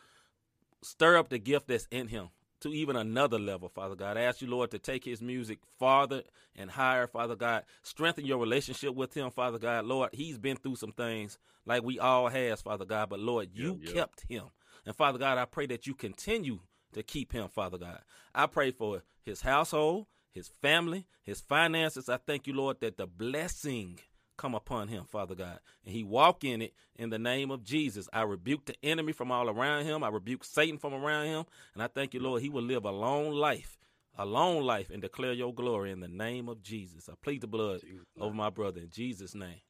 [0.80, 2.28] stir up the gift that's in him
[2.60, 4.16] to even another level, Father God.
[4.16, 6.22] I ask you, Lord, to take his music farther
[6.56, 7.64] and higher, Father God.
[7.82, 9.84] Strengthen your relationship with him, Father God.
[9.86, 13.78] Lord, he's been through some things like we all has, Father God, but Lord, you
[13.82, 13.92] Yeah, yeah.
[13.94, 14.44] kept him.
[14.86, 16.60] And Father God, I pray that you continue
[16.92, 18.00] to keep him, Father God.
[18.34, 22.08] I pray for his household, his family, his finances.
[22.08, 24.00] I thank you, Lord, that the blessing
[24.40, 28.08] come upon him, Father God, and he walk in it in the name of Jesus.
[28.10, 30.02] I rebuke the enemy from all around him.
[30.02, 32.90] I rebuke Satan from around him, and I thank you, Lord, he will live a
[32.90, 33.78] long life,
[34.16, 37.06] a long life, and declare your glory in the name of Jesus.
[37.10, 39.60] I plead the blood Jesus' over my brother in Jesus' name.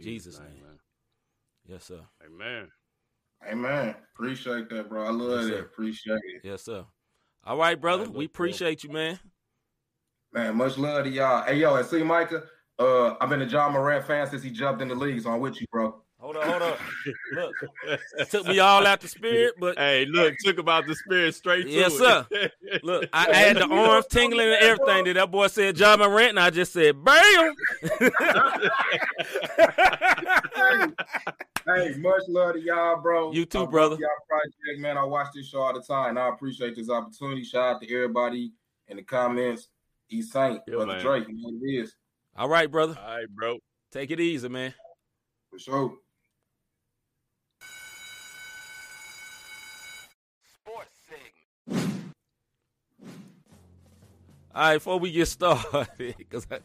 [0.00, 0.48] Jesus' name.
[0.48, 0.80] man.
[1.64, 2.00] Yes, sir.
[2.26, 2.68] Amen.
[3.48, 3.94] Amen.
[4.14, 5.04] Appreciate that, bro.
[5.04, 5.52] I love Yes, that.
[5.54, 5.60] sir.
[5.60, 6.40] Appreciate it.
[6.42, 6.84] Yes, sir.
[7.44, 8.02] All right, brother.
[8.02, 9.20] All right, we appreciate you, man.
[10.32, 11.44] Man, much love to y'all.
[11.44, 12.42] Hey, yo, and see, Micah,
[12.86, 15.40] uh, I've been a Ja Morant fan since he jumped in the league, so I'm
[15.40, 16.00] with you, bro.
[16.18, 16.76] Hold on, hold on.
[17.32, 17.56] Look,
[18.18, 21.64] it took me all out the spirit, but Hey, look, took about the spirit straight
[21.64, 21.98] to Yes, it.
[21.98, 22.26] sir.
[22.84, 25.04] Look, I, I had the arms tingling and everything.
[25.06, 27.54] That that boy said Ja Morant, and I just said, "Bam!"
[31.64, 33.30] Hey, much love to y'all, bro.
[33.32, 33.94] You too, I brother.
[33.96, 34.98] Y'all project, man.
[34.98, 36.10] I watch this show all the time.
[36.10, 37.44] And I appreciate this opportunity.
[37.44, 38.52] Shout out to everybody
[38.88, 39.68] in the comments.
[40.10, 41.02] East Saint, Yeah, brother man.
[41.04, 41.94] Drake, you know what it is
[42.34, 42.96] All right, brother.
[42.98, 43.58] All right, bro.
[43.90, 44.72] Take it easy, man.
[45.50, 45.92] for sure.
[50.54, 50.96] Sports
[51.68, 51.90] segment.
[54.54, 56.60] All right, before we get started, because I,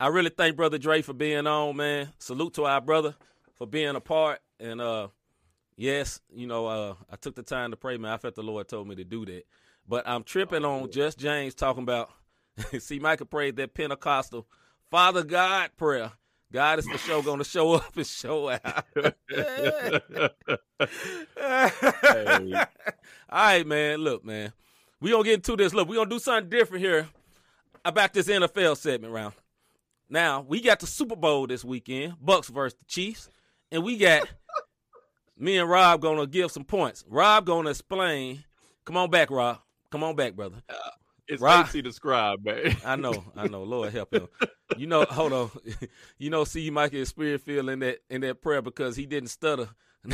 [0.00, 2.08] I really thank Brother Dre for being on, man.
[2.18, 3.14] Salute to our brother
[3.54, 4.40] for being a part.
[4.58, 5.08] And uh,
[5.76, 8.10] yes, you know, uh, I took the time to pray, man.
[8.12, 9.44] I felt the Lord told me to do that.
[9.88, 12.10] But I'm tripping on just James talking about.
[12.80, 14.48] see, Michael prayed that Pentecostal
[14.92, 16.12] Father God prayer.
[16.52, 18.84] God is for sure going to show up and show out.
[23.30, 24.00] All right, man.
[24.00, 24.52] Look, man.
[25.00, 25.72] We gonna get into this.
[25.72, 27.08] Look, we gonna do something different here
[27.86, 29.32] about this NFL segment round.
[30.10, 33.30] Now we got the Super Bowl this weekend, Bucks versus the Chiefs,
[33.72, 34.28] and we got
[35.38, 37.02] me and Rob gonna give some points.
[37.08, 38.44] Rob gonna explain.
[38.84, 39.58] Come on back, Rob.
[39.90, 40.56] Come on back, brother.
[40.68, 40.90] Uh,
[41.32, 41.66] It's Right.
[41.66, 42.76] AC the scribe, man.
[42.84, 43.62] I know, I know.
[43.64, 44.28] Lord help him.
[44.76, 45.50] You know, hold on.
[46.18, 49.06] You know, see, you might get spirit filled in that in that prayer because he
[49.06, 49.68] didn't stutter.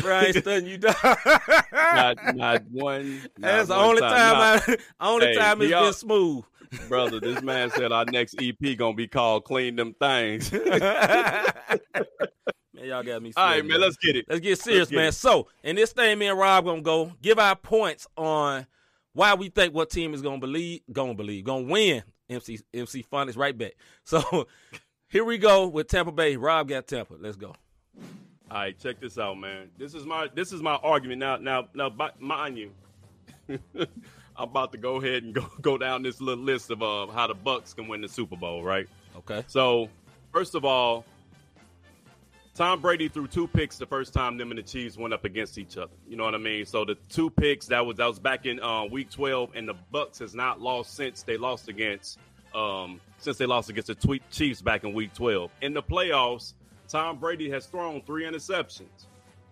[0.00, 0.94] Brian studying you down.
[1.72, 3.22] not, not one.
[3.38, 4.12] not That's the one only time,
[4.68, 6.44] Nah, I only Hey, time it's been smooth.
[6.88, 7.20] brother.
[7.20, 10.50] This man said our next EP gonna be called "Clean Them Things."
[12.78, 13.32] Man, y'all got me.
[13.36, 13.80] All right, sweating, man.
[13.80, 14.26] Let's get it.
[14.28, 15.08] Let's get serious, get man.
[15.08, 15.12] it.
[15.12, 18.66] So, in this thing, me and Rob gonna go give our points on
[19.12, 22.02] why we think what team is gonna believe, gonna believe, gonna win.
[22.30, 23.72] MC MC Fun is right back.
[24.04, 24.46] So
[25.08, 26.36] here we go with Tampa Bay.
[26.36, 27.14] Rob got Tampa.
[27.18, 27.54] Let's go.
[28.50, 29.68] All right, check this out, man.
[29.76, 31.36] This is my this is my argument now.
[31.36, 32.70] Now, now, mind you,
[33.48, 33.88] I'm
[34.36, 37.34] about to go ahead and go go down this little list of uh, how the
[37.34, 38.88] Bucks can win the Super Bowl, right?
[39.16, 39.44] Okay.
[39.48, 39.88] So,
[40.32, 41.04] first of all,
[42.58, 45.58] Tom Brady threw two picks the first time them and the Chiefs went up against
[45.58, 45.92] each other.
[46.08, 46.66] You know what I mean?
[46.66, 49.76] So the two picks that was that was back in uh, week 12, and the
[49.92, 52.18] Bucks has not lost since they lost against
[52.52, 55.52] um, since they lost against the Chiefs back in week 12.
[55.62, 56.54] In the playoffs,
[56.88, 59.06] Tom Brady has thrown three interceptions,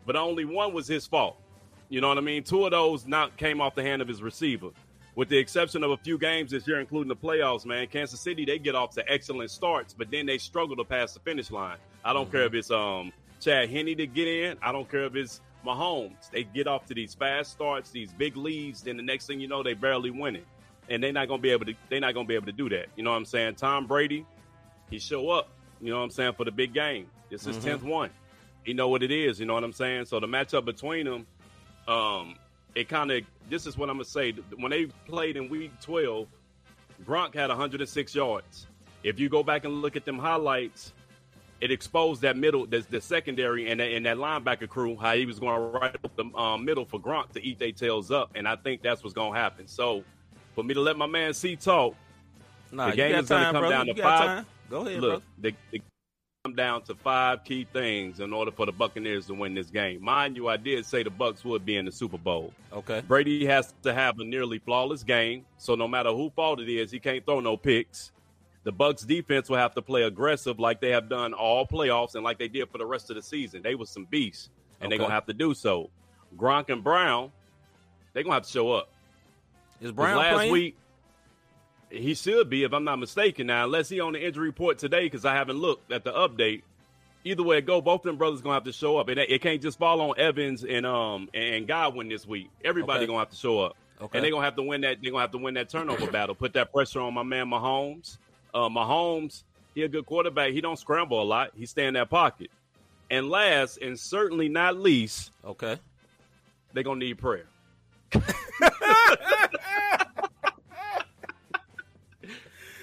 [0.04, 1.36] but only one was his fault.
[1.88, 2.42] You know what I mean?
[2.42, 4.70] Two of those not came off the hand of his receiver.
[5.14, 8.44] With the exception of a few games this year, including the playoffs, man, Kansas City
[8.44, 11.78] they get off to excellent starts, but then they struggle to pass the finish line.
[12.06, 12.36] I don't mm-hmm.
[12.36, 14.56] care if it's um Chad Henne to get in.
[14.62, 16.30] I don't care if it's Mahomes.
[16.30, 19.48] They get off to these fast starts, these big leads, then the next thing you
[19.48, 20.46] know, they barely win it.
[20.88, 22.86] And they're not gonna be able to they're not gonna be able to do that.
[22.94, 23.56] You know what I'm saying?
[23.56, 24.24] Tom Brady,
[24.88, 25.48] he show up,
[25.80, 27.08] you know what I'm saying, for the big game.
[27.28, 27.88] This is 10th mm-hmm.
[27.88, 28.10] one.
[28.62, 30.04] He know what it is, you know what I'm saying?
[30.04, 31.26] So the matchup between them,
[31.88, 32.36] um,
[32.76, 34.32] it kind of this is what I'm gonna say.
[34.56, 36.28] When they played in Week 12,
[37.04, 38.68] Gronk had 106 yards.
[39.02, 40.92] If you go back and look at them highlights,
[41.60, 45.38] it exposed that middle, the, the secondary, and, and that linebacker crew how he was
[45.38, 48.46] going to right up the um, middle for Gronk to eat their tails up, and
[48.46, 49.66] I think that's what's going to happen.
[49.66, 50.04] So,
[50.54, 51.94] for me to let my man C talk,
[52.72, 53.74] nah, the game is going to come brother.
[53.74, 54.26] down you to five.
[54.26, 54.46] Time.
[54.68, 55.22] Go ahead, look.
[55.38, 55.82] The, the,
[56.44, 60.00] come down to five key things in order for the Buccaneers to win this game.
[60.00, 62.52] Mind you, I did say the Bucks would be in the Super Bowl.
[62.72, 63.02] Okay.
[63.08, 66.92] Brady has to have a nearly flawless game, so no matter who fault it is,
[66.92, 68.12] he can't throw no picks.
[68.66, 72.24] The Bucks defense will have to play aggressive like they have done all playoffs and
[72.24, 73.62] like they did for the rest of the season.
[73.62, 74.50] They were some beasts,
[74.80, 74.90] and okay.
[74.90, 75.88] they're gonna have to do so.
[76.36, 77.30] Gronk and Brown,
[78.12, 78.88] they're gonna have to show up.
[79.80, 80.52] Is Brown last playing?
[80.52, 80.76] week?
[81.90, 83.46] He should be, if I'm not mistaken.
[83.46, 86.62] Now, unless he on the injury report today, because I haven't looked at the update.
[87.22, 89.08] Either way it go, both them brothers gonna have to show up.
[89.08, 92.50] It, it can't just fall on Evans and um and Godwin this week.
[92.64, 93.06] Everybody okay.
[93.06, 94.18] gonna have to show up, okay.
[94.18, 94.96] and they're gonna have to win that.
[95.00, 96.34] They're gonna have to win that turnover battle.
[96.34, 98.18] Put that pressure on my man Mahomes.
[98.56, 99.42] Uh, Mahomes,
[99.74, 100.52] he a good quarterback.
[100.52, 101.50] He don't scramble a lot.
[101.54, 102.50] He stay in that pocket.
[103.10, 105.78] And last, and certainly not least, okay,
[106.72, 107.44] they're gonna need prayer.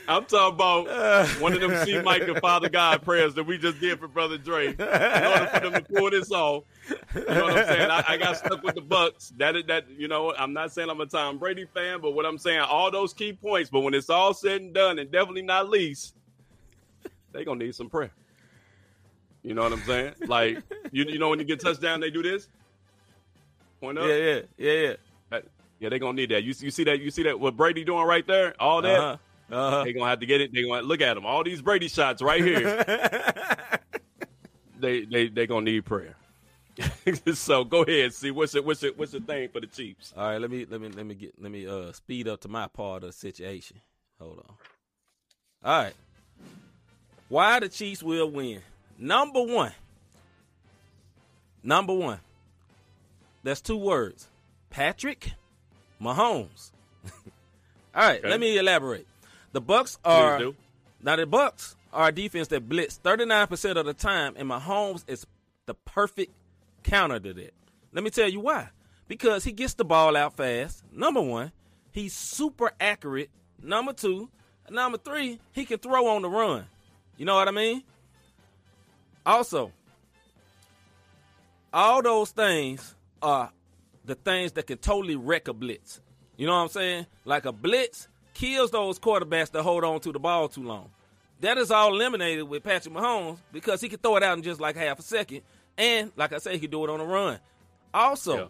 [0.07, 3.79] I'm talking about one of them see Mike and Father God prayers that we just
[3.79, 4.67] did for Brother Dre.
[4.67, 6.63] In order for them to pull this off.
[7.15, 7.91] You know what I'm saying?
[7.91, 9.33] I, I, got stuck with the Bucks.
[9.37, 12.37] That that you know, I'm not saying I'm a Tom Brady fan, but what I'm
[12.37, 15.69] saying, all those key points, but when it's all said and done, and definitely not
[15.69, 16.15] least,
[17.31, 18.11] they gonna need some prayer.
[19.43, 20.13] You know what I'm saying?
[20.27, 22.47] Like you you know when you get touchdown, they do this.
[23.79, 24.05] Point up.
[24.07, 24.93] Yeah, yeah, yeah, yeah.
[25.83, 26.43] Yeah, they gonna need that.
[26.43, 27.01] You, you see that?
[27.01, 27.37] You see that?
[27.37, 28.53] What Brady doing right there?
[28.57, 28.97] All that.
[28.97, 29.17] Uh-huh.
[29.51, 29.83] Uh-huh.
[29.83, 30.51] They're gonna have to get it.
[30.53, 31.25] They're gonna look at them.
[31.25, 32.83] All these Brady shots right here.
[34.79, 36.15] they they they gonna need prayer.
[37.33, 40.13] so go ahead, see what's it what's it what's the thing for the Chiefs.
[40.17, 42.47] All right, let me let me let me get let me uh speed up to
[42.47, 43.79] my part of the situation.
[44.19, 44.55] Hold on.
[45.63, 45.93] All right.
[47.29, 48.61] Why the Chiefs will win?
[48.97, 49.71] Number one.
[51.63, 52.19] Number one.
[53.43, 54.27] That's two words.
[54.69, 55.33] Patrick
[56.01, 56.71] Mahomes.
[57.05, 57.11] All
[57.95, 58.29] right, okay.
[58.29, 59.07] let me elaborate.
[59.53, 60.41] The Bucks are
[61.01, 65.27] now the Bucks are a defense that blitz 39% of the time, and Mahomes is
[65.67, 66.31] the perfect
[66.83, 67.53] counter to that.
[67.93, 68.69] Let me tell you why.
[69.07, 70.83] Because he gets the ball out fast.
[70.91, 71.51] Number one,
[71.91, 73.29] he's super accurate.
[73.61, 74.29] Number two,
[74.69, 76.65] number three, he can throw on the run.
[77.17, 77.83] You know what I mean?
[79.23, 79.71] Also,
[81.71, 83.51] all those things are
[84.03, 86.01] the things that can totally wreck a blitz.
[86.37, 87.05] You know what I'm saying?
[87.23, 90.89] Like a blitz kills those quarterbacks that hold on to the ball too long.
[91.41, 94.61] That is all eliminated with Patrick Mahomes because he can throw it out in just
[94.61, 95.41] like half a second.
[95.77, 97.39] And like I said, he can do it on a run.
[97.93, 98.45] Also, yeah.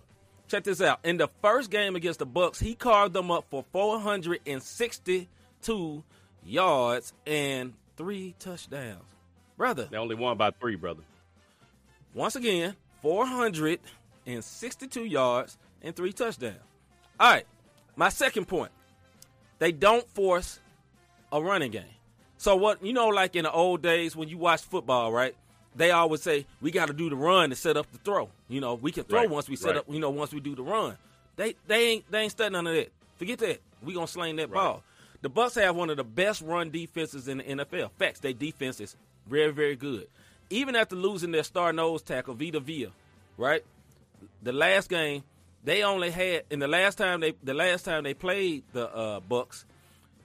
[0.47, 0.99] check this out.
[1.03, 6.03] In the first game against the Bucks, he carved them up for 462
[6.45, 9.03] yards and three touchdowns.
[9.57, 9.87] Brother.
[9.89, 11.01] They only won by three, brother.
[12.13, 16.59] Once again, 462 yards and three touchdowns.
[17.19, 17.47] All right.
[17.95, 18.71] My second point.
[19.59, 20.59] They don't force
[21.31, 21.83] a running game.
[22.37, 25.35] So what you know, like in the old days when you watch football, right?
[25.75, 28.29] They always say we got to do the run to set up the throw.
[28.47, 29.77] You know, we can throw right, once we set right.
[29.77, 29.85] up.
[29.89, 30.97] You know, once we do the run.
[31.35, 32.91] They they ain't they ain't studying none of that.
[33.15, 33.61] Forget that.
[33.81, 34.53] We gonna sling that right.
[34.53, 34.83] ball.
[35.21, 37.91] The Bucks have one of the best run defenses in the NFL.
[37.97, 38.95] Facts, their defense is
[39.27, 40.07] very very good.
[40.49, 42.91] Even after losing their star nose tackle Vita Vea,
[43.37, 43.63] right?
[44.43, 45.23] The last game
[45.63, 49.19] they only had in the last time they the last time they played the uh,
[49.21, 49.65] Bucks,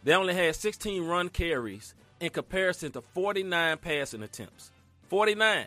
[0.05, 4.70] they only had 16 run carries in comparison to 49 passing attempts.
[5.09, 5.66] 49.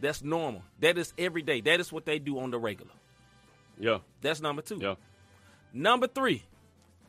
[0.00, 0.62] That's normal.
[0.80, 1.60] That is every day.
[1.60, 2.92] That is what they do on the regular.
[3.78, 3.98] Yeah.
[4.22, 4.78] That's number two.
[4.80, 4.94] Yeah.
[5.72, 6.42] Number three,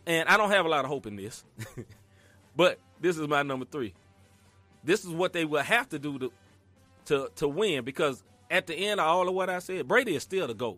[0.05, 1.43] and I don't have a lot of hope in this,
[2.55, 3.93] but this is my number three.
[4.83, 6.31] This is what they will have to do to
[7.05, 10.23] to to win because at the end of all of what I said, Brady is
[10.23, 10.77] still the GOAT,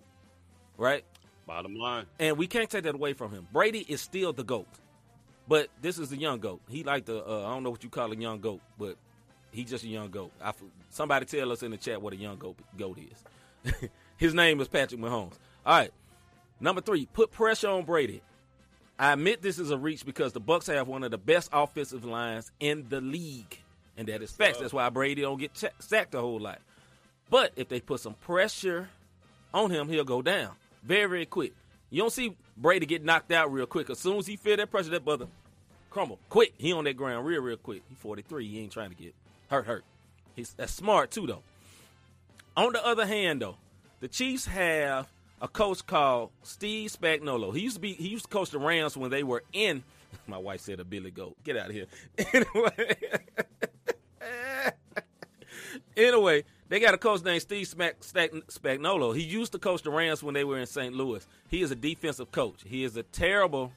[0.77, 1.03] right?
[1.45, 2.05] Bottom line.
[2.19, 3.47] And we can't take that away from him.
[3.51, 4.67] Brady is still the GOAT.
[5.47, 6.61] But this is the young goat.
[6.69, 8.95] He like the uh, I don't know what you call a young goat, but
[9.51, 10.31] he's just a young goat.
[10.41, 10.53] I,
[10.89, 13.83] somebody tell us in the chat what a young goat goat is.
[14.17, 15.33] His name is Patrick Mahomes.
[15.65, 15.91] All right,
[16.59, 18.21] number three, put pressure on Brady.
[18.97, 22.05] I admit this is a reach because the Bucks have one of the best offensive
[22.05, 23.59] lines in the league,
[23.97, 24.59] and that is facts.
[24.59, 26.59] That's why Brady don't get ch- sacked a whole lot.
[27.29, 28.87] But if they put some pressure
[29.53, 30.51] on him, he'll go down
[30.83, 31.53] very, very quick.
[31.89, 33.89] You don't see Brady get knocked out real quick.
[33.89, 35.27] As soon as he feel that pressure, that brother
[35.89, 36.53] crumble quick.
[36.57, 37.83] He on that ground real, real quick.
[37.87, 38.47] He 43.
[38.47, 39.13] He ain't trying to get
[39.49, 39.83] hurt, hurt.
[40.35, 41.43] He's that's smart too, though.
[42.57, 43.57] On the other hand, though,
[43.99, 45.07] the Chiefs have
[45.41, 47.53] a coach called Steve Spagnuolo.
[47.55, 49.83] He used to be he used to coach the Rams when they were in.
[50.27, 51.35] My wife said a Billy Goat.
[51.43, 51.85] Get out of here.
[52.33, 52.95] Anyway.
[55.97, 59.15] anyway, they got a coach named Steve Spagnuolo.
[59.15, 60.91] He used to coach the Rams when they were in St.
[60.91, 61.23] Louis.
[61.47, 62.63] He is a defensive coach.
[62.65, 63.71] He is a terrible,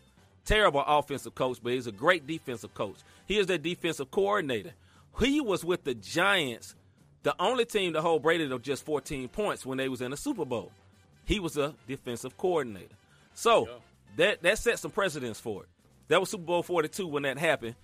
[0.47, 2.97] terrible offensive coach, but he's a great defensive coach.
[3.27, 4.73] He is their defensive coordinator.
[5.21, 6.75] He was with the Giants,
[7.23, 10.17] the only team to hold Brady to just 14 points when they was in the
[10.17, 10.73] Super Bowl.
[11.27, 12.95] He was a defensive coordinator.
[13.35, 13.75] So yeah.
[14.17, 15.69] that that set some precedence for it.
[16.09, 17.75] That was Super Bowl 42 when that happened.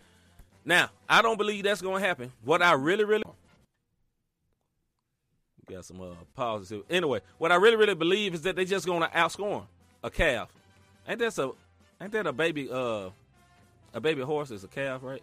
[0.64, 2.32] Now, I don't believe that's going to happen.
[2.44, 3.24] What I really, really
[5.72, 6.82] got some uh, pauses here.
[6.90, 9.64] Anyway, what I really, really believe is that they're just going to outscore
[10.02, 10.50] a calf.
[11.08, 11.50] Ain't that a
[12.00, 13.10] ain't that a baby uh
[13.94, 15.22] a baby horse is a calf, right?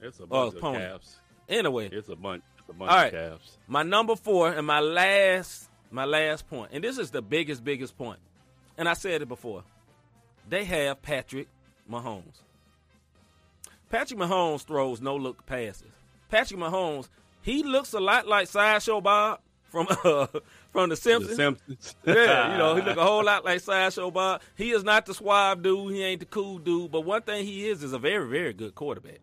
[0.00, 1.20] It's a bunch oh, of calves.
[1.48, 2.42] Anyway, it's a bunch.
[2.58, 3.14] It's a bunch all right.
[3.14, 3.58] of calves.
[3.66, 7.96] My number four and my last my last point, and this is the biggest biggest
[7.96, 8.18] point.
[8.18, 8.20] point,
[8.76, 9.64] and I said it before.
[10.48, 11.48] They have Patrick
[11.90, 12.42] Mahomes.
[13.88, 15.92] Patrick Mahomes throws no look passes.
[16.28, 17.08] Patrick Mahomes
[17.44, 20.26] he looks a lot like Sideshow Bob from uh,
[20.72, 21.36] from The Simpsons.
[21.36, 21.96] The Simpsons.
[22.06, 24.40] yeah, you know, he look a whole lot like Sideshow Bob.
[24.56, 25.92] He is not the suave dude.
[25.92, 26.90] He ain't the cool dude.
[26.90, 29.20] But one thing he is is a very, very good quarterback.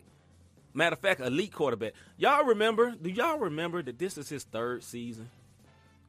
[0.73, 1.93] Matter of fact, elite quarterback.
[2.17, 2.91] Y'all remember?
[2.91, 5.29] Do y'all remember that this is his third season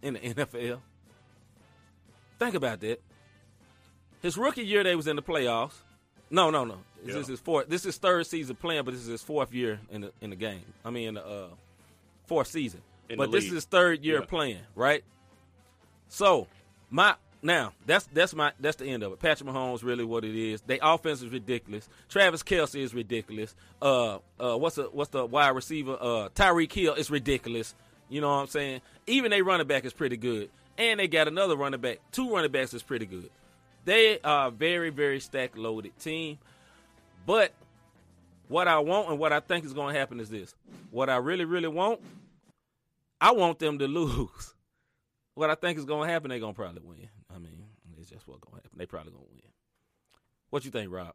[0.02, 0.80] in the NFL?
[2.38, 3.00] Think about that.
[4.20, 5.78] His rookie year, they was in the playoffs.
[6.30, 6.78] No, no, no.
[7.04, 7.20] This yeah.
[7.22, 7.68] is his fourth.
[7.68, 10.30] This is his third season playing, but this is his fourth year in the in
[10.30, 10.62] the game.
[10.84, 11.48] I mean, in the uh,
[12.26, 12.80] fourth season.
[13.08, 14.26] In but this is his third year yeah.
[14.26, 15.04] playing, right?
[16.08, 16.46] So
[16.90, 19.18] my now that's that's my that's the end of it.
[19.18, 20.60] Patrick Mahomes really what it is.
[20.62, 21.88] They offense is ridiculous.
[22.08, 23.54] Travis Kelce is ridiculous.
[23.80, 25.96] Uh uh what's the what's the wide receiver?
[26.00, 27.74] Uh Tyreek Hill is ridiculous.
[28.08, 28.80] You know what I'm saying?
[29.06, 30.50] Even they running back is pretty good.
[30.78, 31.98] And they got another running back.
[32.12, 33.30] Two running backs is pretty good.
[33.84, 36.38] They are a very, very stack loaded team.
[37.26, 37.52] But
[38.48, 40.54] what I want and what I think is going to happen is this.
[40.90, 42.00] What I really, really want,
[43.20, 44.54] I want them to lose.
[45.34, 47.08] What I think is going to happen, they're going to probably win.
[47.34, 47.64] I mean,
[47.98, 48.78] it's just what's going to happen.
[48.78, 49.42] They probably going to win.
[50.50, 51.14] What you think, Rob?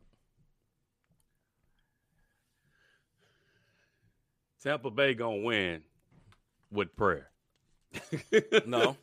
[4.64, 5.84] Tampa Bay going to win
[6.72, 7.30] with prayer.
[8.66, 8.98] no.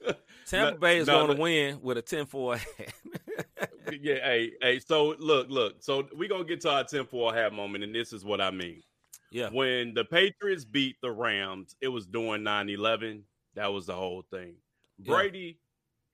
[0.46, 2.60] Tampa Bay is no, going to win with a 10-4
[4.00, 4.78] yeah, hey, hey.
[4.78, 5.76] So look, look.
[5.80, 8.82] So we gonna get to our 10-4 half moment, and this is what I mean.
[9.30, 9.48] Yeah.
[9.50, 13.22] When the Patriots beat the Rams, it was doing 9-11.
[13.54, 14.54] That was the whole thing.
[14.98, 15.58] Brady,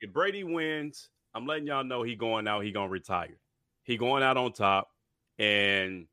[0.00, 0.08] yeah.
[0.08, 3.36] if Brady wins, I'm letting y'all know he going out, he gonna retire.
[3.82, 4.90] He going out on top
[5.38, 6.06] and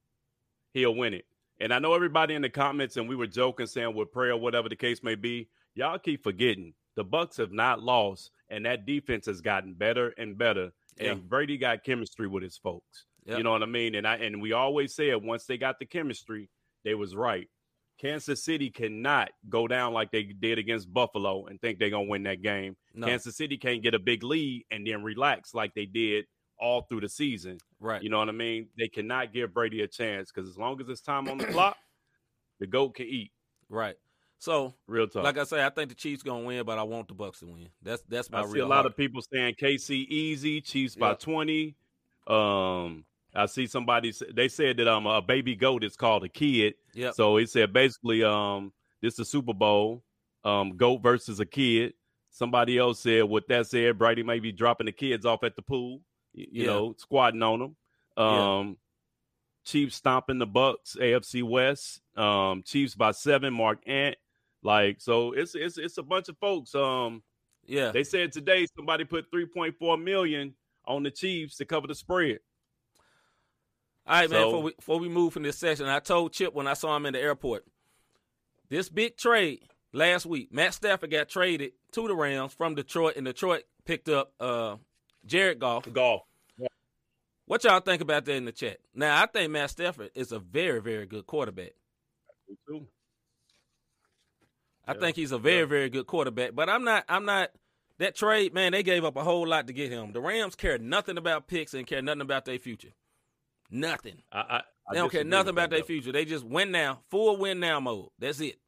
[0.74, 1.26] he'll win it.
[1.60, 4.40] And I know everybody in the comments, and we were joking, saying with prayer, or
[4.40, 8.86] whatever the case may be, y'all keep forgetting the Bucks have not lost, and that
[8.86, 11.12] defense has gotten better and better yeah.
[11.12, 13.06] and Brady got chemistry with his folks.
[13.26, 13.38] Yep.
[13.38, 13.96] You know what I mean?
[13.96, 16.50] And I and we always said once they got the chemistry,
[16.84, 17.48] they was right.
[18.00, 22.24] Kansas City cannot go down like they did against Buffalo and think they're gonna win
[22.24, 22.76] that game.
[22.94, 23.08] No.
[23.08, 26.26] Kansas City can't get a big lead and then relax like they did
[26.60, 27.58] all through the season.
[27.80, 28.02] Right.
[28.02, 28.70] You know what I mean?
[28.78, 31.78] They cannot give Brady a chance because as long as it's time on the clock,
[32.60, 33.32] the goat can eat.
[33.70, 33.96] Right.
[34.40, 35.24] So real talk.
[35.24, 37.46] Like I say, I think the Chiefs gonna win, but I want the Bucks to
[37.48, 37.70] win.
[37.82, 38.54] That's that's my I real.
[38.54, 38.88] see a lot heart.
[38.88, 41.00] of people saying KC easy, Chiefs yep.
[41.00, 41.76] by twenty.
[42.28, 46.76] Um, I see somebody they said that um a baby goat is called a kid.
[46.94, 47.12] Yeah.
[47.12, 50.04] So he said basically um this is Super Bowl,
[50.44, 51.94] um goat versus a kid.
[52.30, 55.64] Somebody else said with that said Brady may be dropping the kids off at the
[55.64, 56.02] pool.
[56.34, 56.68] You, you yeah.
[56.68, 57.76] know, squatting on them.
[58.24, 58.68] Um.
[58.68, 58.74] Yeah.
[59.66, 62.00] Chiefs stomping the Bucks, AFC West.
[62.16, 63.54] Um, Chiefs by seven.
[63.54, 64.16] Mark Ant
[64.68, 66.76] like so, it's it's it's a bunch of folks.
[66.76, 67.24] Um,
[67.66, 70.54] yeah, they said today somebody put three point four million
[70.86, 72.40] on the Chiefs to cover the spread.
[74.06, 74.46] All right, so, man.
[74.46, 77.06] Before we, before we move from this session, I told Chip when I saw him
[77.06, 77.66] in the airport,
[78.70, 79.64] this big trade.
[79.94, 80.50] last week.
[80.52, 84.78] Matt Stafford got traded to the Rams from Detroit, and Detroit picked up uh,
[85.26, 85.92] Jared Goff.
[85.92, 86.22] Golf.
[87.46, 88.78] What y'all think about that in the chat?
[88.94, 91.72] Now, I think Matt Stafford is a very, very good quarterback.
[94.88, 95.00] I Yeah.
[95.00, 95.66] think he's a very, Yeah.
[95.66, 96.56] very good quarterback.
[96.56, 97.04] But I'm not.
[97.10, 97.52] I'm not.
[98.00, 100.12] That trade, man, they gave up a whole lot to get him.
[100.14, 102.94] The Rams care nothing about picks and care nothing about their future.
[103.72, 104.22] Nothing.
[104.32, 104.62] I, I, I
[104.94, 106.12] They don't care nothing about their future.
[106.12, 108.10] They just win now, full win now mode.
[108.20, 108.60] That's it.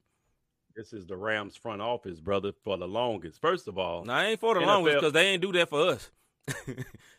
[0.76, 3.40] This is the Rams front office, brother, for the longest.
[3.40, 5.68] First of all, Now, I ain't for the NFL longest because they ain't do that
[5.70, 6.10] for us.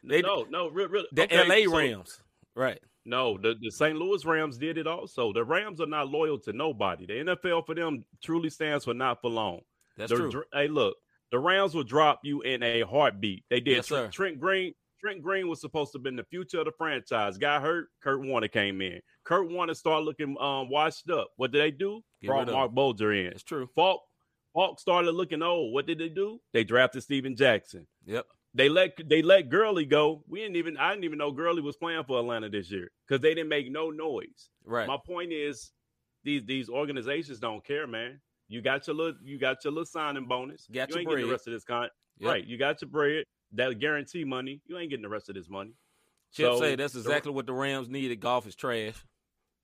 [0.04, 1.08] they, no, no, re- really.
[1.12, 1.66] the okay, L.A.
[1.66, 2.20] so- Rams,
[2.56, 2.80] right?
[3.06, 3.98] No, the, the St.
[3.98, 5.34] Louis Rams did it also.
[5.34, 7.06] The Rams are not loyal to nobody.
[7.06, 9.62] The NFL for them truly stands for not for long.
[9.98, 10.44] That's The true.
[10.54, 10.96] Hey, look,
[11.32, 13.44] the Rams will drop you in a heartbeat.
[13.50, 13.78] They did.
[13.78, 14.12] Yes, Trent, sir.
[14.12, 14.74] Trent Green.
[15.00, 17.40] Trent Green was supposed to have been the future of the franchise.
[17.40, 17.88] Got hurt.
[18.04, 19.02] Kurt Warner came in.
[19.24, 21.30] Kurt Warner started looking um, washed up.
[21.38, 22.04] What did they do?
[22.22, 23.32] Get Brought Marc Bulger in.
[23.32, 23.68] That's true.
[23.74, 24.02] Faulk
[24.54, 25.74] Faulk started looking old.
[25.74, 26.40] What did they do?
[26.54, 27.88] They drafted Steven Jackson.
[28.06, 28.26] Yep.
[28.54, 30.24] They let they let Gurley go.
[30.28, 33.22] We didn't even I didn't even know Gurley was playing for Atlanta this year because
[33.22, 34.50] they didn't make no noise.
[34.66, 34.88] Right.
[34.88, 35.72] My point is
[36.24, 38.20] these these organizations don't care, man.
[38.50, 40.68] You got your little you got your little signing bonus.
[40.72, 41.88] Got you ain't getting the rest of this con
[42.20, 42.30] Yep.
[42.30, 42.46] right.
[42.46, 43.24] You got your bread,
[43.54, 44.62] that guarantee money.
[44.68, 45.72] You ain't getting the rest of this money.
[46.34, 48.20] Chip So, say that's the- exactly what the Rams needed.
[48.20, 48.96] Goff is trash.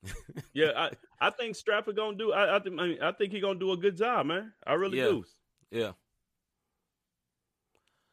[0.53, 2.31] Yeah, I, I think Stafford gonna do.
[2.31, 4.53] I I think I, mean, I think he gonna do a good job, man.
[4.65, 5.05] I really Yeah.
[5.05, 5.23] do.
[5.71, 5.91] Yeah.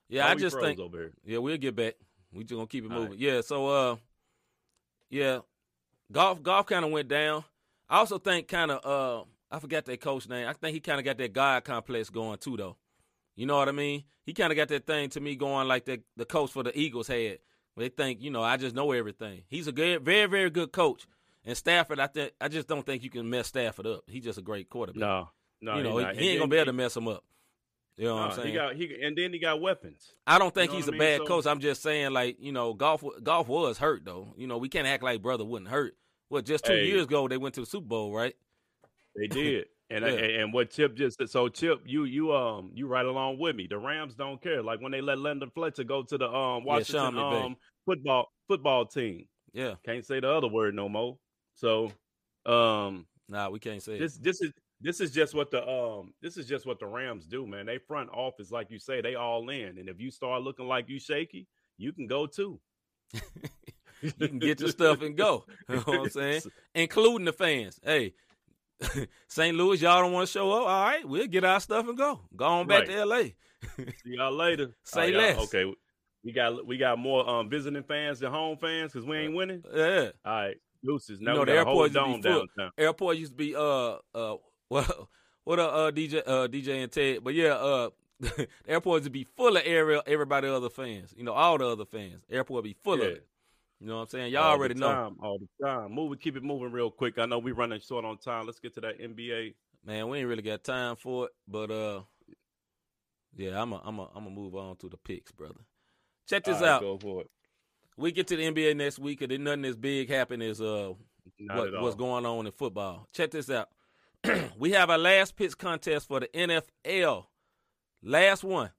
[0.09, 1.13] Yeah, How I just think over here.
[1.25, 1.95] Yeah, we'll get back.
[2.33, 3.11] We just gonna keep it All moving.
[3.13, 3.21] right.
[3.21, 3.97] Yeah, so uh
[5.11, 5.41] yeah.
[6.13, 7.45] Goff Goff kind of went down.
[7.89, 10.49] I also think kind of uh I forgot that coach name.
[10.49, 12.77] I think he kind of got that God complex going too though.
[13.37, 14.05] You know what I mean?
[14.25, 16.77] He kind of got that thing to me going like that the coach for the
[16.79, 17.39] Eagles had.
[17.77, 19.43] They think, you know, I just know everything.
[19.49, 21.07] He's a good very very good coach.
[21.45, 24.05] And Stafford, I think I just don't think you can mess Stafford up.
[24.07, 25.01] He's just a great quarterback.
[25.01, 25.29] No,
[25.61, 27.25] no, you know, he ain't gonna be able to mess him up.
[27.97, 28.49] You know what I'm saying?
[28.49, 30.15] He got he and then he got weapons.
[30.27, 30.99] I don't think know he's a mean?
[30.99, 31.47] bad So- coach.
[31.47, 34.35] I'm just saying, like you know, Goff Goff was hurt though.
[34.37, 35.97] You know, we can't act like brother wouldn't hurt.
[36.31, 36.87] Well, just two Hey.
[36.87, 38.35] years ago they went to the Super Bowl, right?
[39.15, 39.67] They did.
[39.91, 40.11] And, Yeah.
[40.13, 41.31] and and what Chip just said.
[41.31, 43.67] So Chip, you you um you right along with me.
[43.69, 44.63] The Rams don't care.
[44.63, 47.45] Like when they let London Fletcher go to the um Washington McVay.
[47.45, 49.27] um football football team.
[49.53, 49.75] Yeah.
[49.85, 51.17] Can't say the other word no more.
[51.55, 51.93] So
[52.47, 54.53] um Nah, we can't say this this is
[54.85, 57.67] this is just what the um this is just what the Rams do, man.
[57.67, 59.79] They front office, like you say, they all in.
[59.79, 62.61] And if you start looking like you shaky, you can go too.
[64.03, 65.47] You can get your stuff and go.
[65.69, 66.43] You know what I'm saying?
[66.75, 67.81] Including the fans.
[67.83, 68.13] Hey,
[69.29, 69.57] St.
[69.57, 70.67] Louis, y'all don't want to show up.
[70.69, 72.21] All right, we'll get our stuff and go.
[72.37, 72.89] Go on back Right.
[72.89, 73.23] to LA.
[73.79, 74.75] See y'all later.
[74.85, 75.39] Say y'all- less.
[75.45, 75.73] Okay.
[76.23, 79.63] We got we got more um visiting fans than home fans because we ain't winning.
[79.75, 80.11] Yeah.
[80.25, 81.21] All right, deuces.
[81.21, 82.47] You know, the got a whole airport used to be full.
[82.57, 82.73] downtown.
[82.77, 84.37] Airport used to be uh uh
[84.71, 85.09] well
[85.45, 87.91] what uh, uh DJ uh DJ and Ted, but yeah uh
[88.21, 91.13] the airport to be full of every everybody other fans.
[91.17, 92.23] You know all the other fans.
[92.31, 93.05] Airport would be full Yeah.
[93.07, 93.27] of it.
[93.81, 94.33] You know what I'm saying?
[94.33, 95.93] Y'all All already the know, all the time.
[95.93, 97.19] Move, keep it moving real quick.
[97.19, 98.47] I know we running short on time.
[98.47, 99.55] Let's get to that NBA.
[99.85, 100.09] man.
[100.09, 102.03] We ain't really got time for it, but uh
[103.37, 105.61] yeah, I'm a I'm a I'm gonna move on to the picks, brother.
[106.29, 106.81] Check this right, out.
[106.81, 107.31] Go for it.
[107.97, 110.93] We get to the NBA next week, and then nothing as big happen as uh
[111.51, 113.09] what, what's going on in football.
[113.13, 113.69] Check this out.
[114.59, 117.27] we have our last pitch contest for the NFL.
[118.03, 118.71] Last one.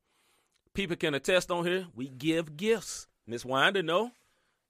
[0.73, 1.87] People can attest on here.
[1.95, 3.07] We give gifts.
[3.27, 4.11] Miss Winder, no.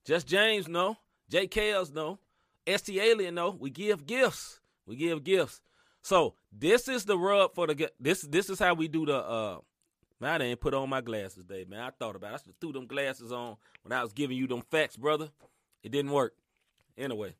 [0.05, 0.97] Just James, no.
[1.29, 1.47] J.
[1.47, 2.19] Kales, no.
[2.67, 3.51] ST Alien, no.
[3.51, 4.59] We give gifts.
[4.85, 5.61] We give gifts.
[6.01, 8.21] So this is the rub for the this.
[8.21, 9.15] This is how we do the.
[9.17, 9.57] uh
[10.21, 11.67] Man, I didn't put on my glasses, Dave.
[11.67, 12.31] Man, I thought about.
[12.31, 12.35] it.
[12.35, 15.29] I should threw them glasses on when I was giving you them facts, brother.
[15.83, 16.33] It didn't work.
[16.97, 17.35] Anyway,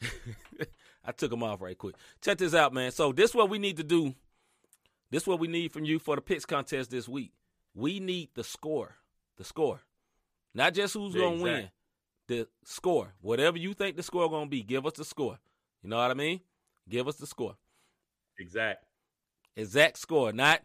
[1.04, 1.96] I took them off right quick.
[2.20, 2.90] Check this out, man.
[2.92, 4.14] So this what we need to do.
[5.10, 7.32] This what we need from you for the picks contest this week.
[7.74, 8.96] We need the score.
[9.36, 9.80] The score.
[10.54, 11.70] Not just who's gonna win.
[12.28, 13.14] The score.
[13.20, 15.38] Whatever you think the score gonna be, give us the score.
[15.82, 16.40] You know what I mean?
[16.88, 17.56] Give us the score.
[18.38, 18.84] Exact.
[19.56, 20.32] Exact score.
[20.32, 20.60] Not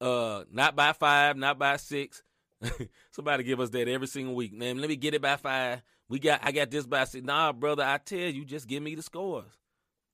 [0.00, 2.22] uh not by five, not by six.
[3.10, 4.52] Somebody give us that every single week.
[4.52, 5.82] Man, let me get it by five.
[6.08, 7.24] We got I got this by six.
[7.24, 9.50] Nah, brother, I tell you, just give me the scores.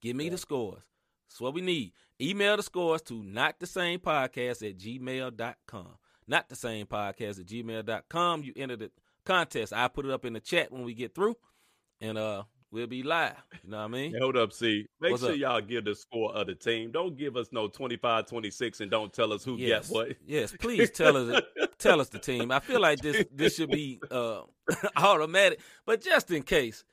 [0.00, 0.82] Give me the scores.
[1.28, 1.92] That's what we need.
[2.20, 5.88] Email the scores to not the same podcast at gmail.com.
[6.26, 8.42] Not the same podcast at gmail.com.
[8.42, 8.90] You enter the
[9.24, 9.72] contest.
[9.72, 11.36] I put it up in the chat when we get through.
[12.00, 13.34] And uh we'll be live.
[13.64, 14.12] You know what I mean?
[14.12, 14.86] Hey, hold up, see.
[15.00, 15.38] Make What's sure up?
[15.38, 16.90] y'all give the score of the team.
[16.92, 19.88] Don't give us no 25-26 and don't tell us who Yes.
[19.90, 20.08] what.
[20.26, 21.42] Yes, please tell us
[21.78, 22.50] tell us the team.
[22.50, 24.42] I feel like this this should be uh
[24.96, 26.84] automatic, but just in case,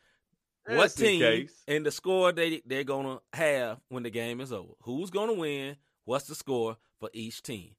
[0.68, 4.74] what team and the score they they're gonna have when the game is over?
[4.82, 5.78] Who's gonna win?
[6.06, 7.72] what's the score for each team.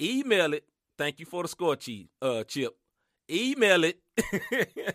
[0.00, 0.64] Email it.
[0.98, 2.76] Thank you for the score, chief, uh, Chip.
[3.30, 3.98] Email it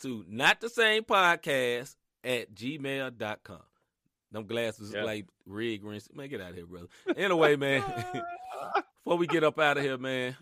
[0.00, 3.60] to not the same podcast at gmail.com.
[4.30, 5.04] Them glasses Yep.
[5.04, 6.00] like red green.
[6.14, 6.88] Man, get out of here, brother.
[7.16, 7.82] Anyway, man,
[9.04, 10.36] before we get up out of here, man,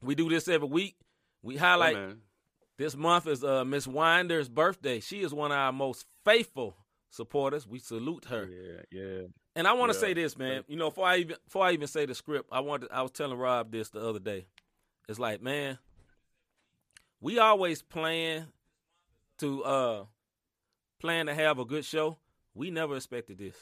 [0.00, 0.96] we do this every week.
[1.42, 1.96] We highlight.
[2.76, 5.00] This month is uh, Miss Winder's birthday.
[5.00, 6.76] She is one of our most faithful
[7.10, 7.66] supporters.
[7.66, 8.46] We salute her.
[8.50, 9.22] Yeah, yeah.
[9.56, 10.00] And I want to Yeah.
[10.00, 10.64] say this, man.
[10.66, 13.12] You know, before I even before I even say the script, I wanted I was
[13.12, 14.46] telling Rob this the other day.
[15.08, 15.78] It's like, man,
[17.20, 18.48] we always plan
[19.38, 20.04] to uh
[21.00, 22.18] plan to have a good show.
[22.54, 23.56] We never expected this.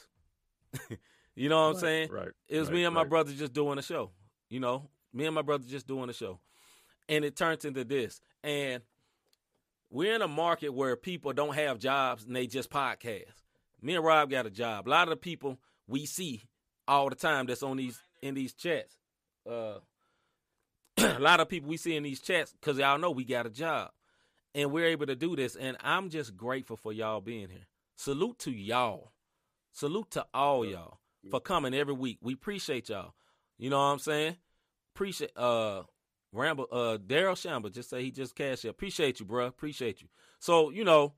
[1.35, 2.09] you know what I'm saying?
[2.11, 2.29] Right.
[2.47, 3.09] It was right, me and my right.
[3.09, 4.11] brother just doing a show.
[4.49, 6.39] You know, me and my brother just doing a show.
[7.09, 8.21] And it turns into this.
[8.43, 8.81] And
[9.93, 13.35] we're in a market where people don't have jobs and they just podcast.
[13.79, 14.87] Me and Rob got a job.
[14.87, 16.41] A lot of the people we see
[16.87, 18.97] all the time that's on these in these chats.
[19.49, 19.75] Uh
[20.97, 23.51] a lot of people we see in these chats because y'all know we got a
[23.51, 23.91] job.
[24.55, 25.55] And we're able to do this.
[25.55, 27.67] And I'm just grateful for y'all being here.
[27.95, 29.11] Salute to y'all.
[29.71, 32.17] Salute to all y'all for coming every week.
[32.21, 33.13] We appreciate y'all.
[33.59, 34.37] You know what I'm saying?
[34.95, 35.83] Appreciate uh
[36.33, 38.69] Ramble uh Daryl Shamba just say he just cashed it.
[38.69, 39.47] Appreciate you, bruh.
[39.47, 40.07] Appreciate you.
[40.39, 41.13] So, you know,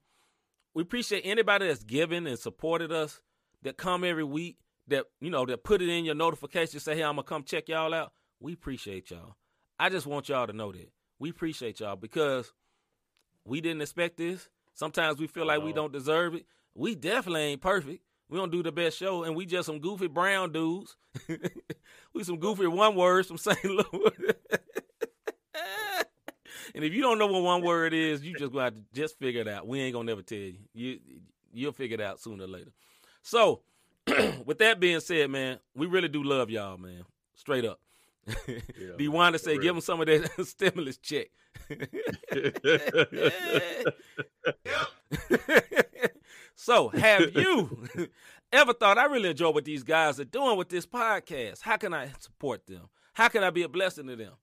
[0.74, 3.22] we appreciate anybody that's given and supported us
[3.63, 4.57] that come every week,
[4.88, 7.70] that you know, that put it in your notification, say, hey, I'm gonna come check
[7.70, 8.11] y'all out.
[8.39, 9.36] We appreciate y'all.
[9.80, 10.91] I just want y'all to know that.
[11.18, 12.51] We appreciate y'all because
[13.45, 14.49] we didn't expect this.
[14.74, 16.45] Sometimes we feel like we don't deserve it.
[16.74, 18.03] We definitely ain't perfect.
[18.28, 20.97] We don't do the best show, and we just some goofy brown dudes.
[22.13, 23.63] we some goofy one words from St.
[23.63, 24.34] Louis.
[26.74, 29.20] and if you don't know what one word is, you just gonna have to just
[29.20, 29.68] figure it out.
[29.68, 30.55] We ain't gonna never tell you.
[30.74, 30.99] You
[31.53, 32.72] you'll figure it out sooner or later.
[33.22, 33.61] So,
[34.45, 37.05] with that being said, man, we really do love y'all, man.
[37.34, 37.80] Straight up.
[38.47, 38.61] be
[38.97, 39.07] D.
[39.07, 41.28] Wanda say, give them some of that stimulus check.
[46.55, 47.88] so, have you
[48.51, 51.61] ever thought I really enjoy what these guys are doing with this podcast?
[51.61, 52.89] How can I support them?
[53.13, 54.34] How can I be a blessing to them?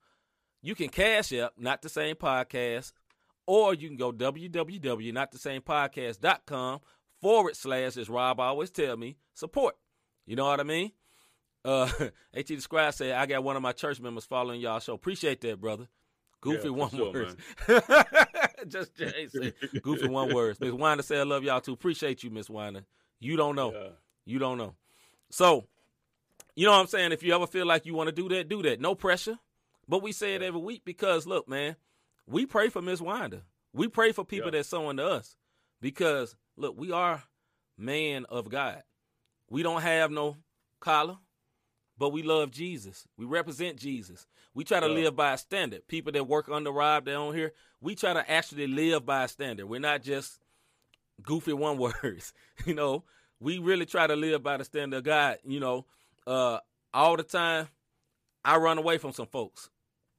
[0.62, 2.92] You can Cash App, not the same podcast,
[3.46, 6.80] or you can go www.notthesamepodcast.com
[7.20, 9.76] forward slash, as Rob always tell me, support.
[10.24, 10.92] You know what I mean?
[11.64, 11.90] Uh,
[12.34, 14.94] AT the Scribe said, I got one of my church members following y'all show.
[14.94, 15.88] Appreciate that, brother.
[16.40, 17.36] Goofy for one sure, words.
[18.68, 20.56] Just said, goofy one word.
[20.60, 21.72] Miss Winder said, I love y'all too.
[21.72, 22.82] Appreciate you, Miss Winder.
[23.20, 23.72] You don't know.
[23.72, 23.88] Yeah.
[24.24, 24.74] You don't know.
[25.30, 25.66] So,
[26.56, 27.12] you know what I'm saying?
[27.12, 28.80] If you ever feel like you want to do that, do that.
[28.80, 29.38] No pressure.
[29.92, 31.76] But we say it every week because, look, man,
[32.26, 33.42] we pray for Miss Winder.
[33.74, 34.52] We pray for people Yeah.
[34.52, 35.36] that's sowing to us
[35.82, 37.22] because, look, we are
[37.76, 38.84] man of God.
[39.50, 40.38] We don't have no
[40.80, 41.18] collar,
[41.98, 43.06] but we love Jesus.
[43.18, 44.26] We represent Jesus.
[44.54, 44.94] We try to Yeah.
[44.94, 45.86] live by a standard.
[45.88, 49.28] People that work under Rob that on here, we try to actually live by a
[49.28, 49.66] standard.
[49.66, 50.40] We're not just
[51.20, 52.32] goofy one words.
[52.64, 53.04] you know,
[53.40, 55.36] we really try to live by the standard of God.
[55.44, 55.84] You know,
[56.26, 56.60] uh,
[56.94, 57.68] all the time,
[58.42, 59.68] I run away from some folks.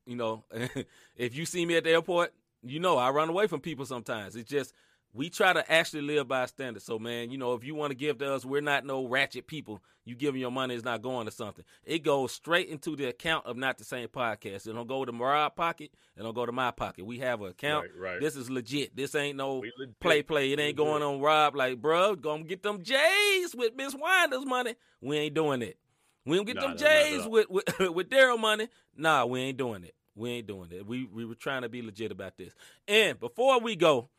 [0.05, 0.43] You know,
[1.15, 4.35] if you see me at the airport, you know I run away from people sometimes.
[4.35, 4.73] It's just
[5.13, 6.81] we try to actually live by a standard.
[6.81, 9.45] So, man, you know, if you want to give to us, we're not no ratchet
[9.45, 9.81] people.
[10.05, 11.63] You giving your money is not going to something.
[11.85, 14.67] It goes straight into the account of not the same podcast.
[14.67, 15.91] It don't go to Mariah pocket.
[16.17, 17.05] It don't go to my pocket.
[17.05, 17.87] We have an account.
[17.95, 18.21] Right, right.
[18.21, 18.95] This is legit.
[18.95, 19.63] This ain't no
[20.01, 20.51] play play.
[20.51, 24.75] It ain't going on Rob like, bro, gonna get them J's with Miss Winder's money.
[24.99, 25.77] We ain't doing it.
[26.25, 28.69] We don't get Nah, them nah, J's with with, with Daryl money.
[28.95, 29.95] Nah, we ain't doing it.
[30.15, 30.85] We ain't doing it.
[30.85, 32.53] We we were trying to be legit about this.
[32.87, 34.09] And before we go,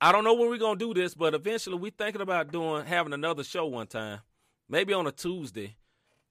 [0.00, 3.12] I don't know when we're gonna do this, but eventually we thinking about doing having
[3.12, 4.20] another show one time,
[4.68, 5.76] maybe on a Tuesday.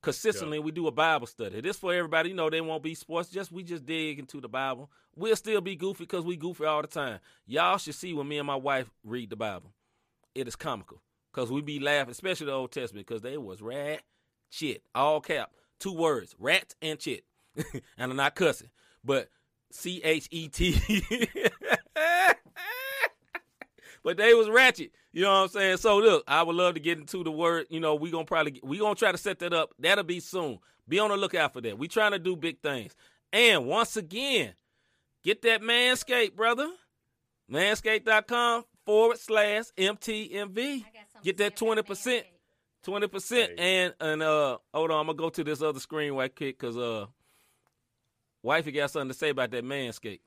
[0.02, 1.62] Consistently, we do a Bible study.
[1.62, 2.30] This for everybody.
[2.30, 3.30] You know, they won't be sports.
[3.30, 4.92] Just we just dig into the Bible.
[5.16, 7.20] We'll still be goofy because we goofy all the time.
[7.46, 9.72] Y'all should see when me and my wife read the Bible.
[10.36, 11.02] It is comical
[11.32, 14.02] because we be laughing, especially the Old Testament, because they was rat
[14.54, 17.24] shit, all cap, two words, rat and chit,
[17.56, 18.70] and I'm not cussing,
[19.04, 19.30] but
[19.72, 21.02] C H E T.
[24.04, 24.92] But they was ratchet.
[25.14, 25.78] You know what I'm saying?
[25.78, 27.68] So look, I would love to get into the word.
[27.70, 29.74] You know, we gonna probably we gonna try to set that up.
[29.80, 30.60] That'll be soon.
[30.88, 31.78] Be on the lookout for that.
[31.78, 32.96] We trying to do big things.
[33.32, 34.54] And once again,
[35.24, 36.70] get that manscape, brother.
[37.50, 40.84] Manscape.com forward slash MTMV.
[41.24, 42.26] Get that twenty percent.
[42.84, 43.60] Twenty percent.
[43.60, 46.78] And and uh hold on, I'm gonna go to this other screen right quick because
[46.78, 47.06] uh
[48.42, 50.20] wifey got something to say about that manscape.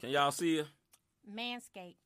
[0.00, 0.66] Can y'all see her?
[1.30, 1.96] Manscaped.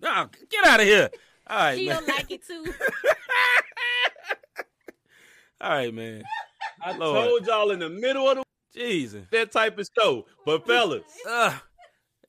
[0.00, 1.10] No, get out of here.
[1.46, 1.96] All right, She man.
[1.96, 2.64] don't like it too.
[5.60, 6.22] All right, man.
[6.82, 7.28] I Lord.
[7.28, 9.24] told y'all in the middle of the Jesus.
[9.30, 10.26] that type of show.
[10.44, 11.56] But fellas, Uh,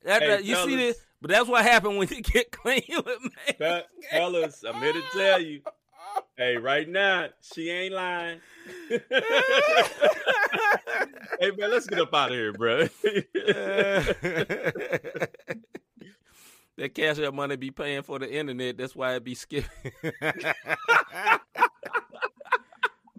[0.04, 0.98] that, Hey, that- you see this?
[1.20, 3.30] But that's what happened when you get clean with me.
[3.58, 5.60] fe- fellas, I'm here to tell you.
[6.36, 8.40] Hey, right now, she ain't lying.
[8.88, 9.00] hey
[11.56, 12.88] man, let's get up out of here, bro.
[16.76, 18.76] that Cash App money be paying for the internet.
[18.76, 19.70] That's why it be skipping.
[20.22, 20.34] Man,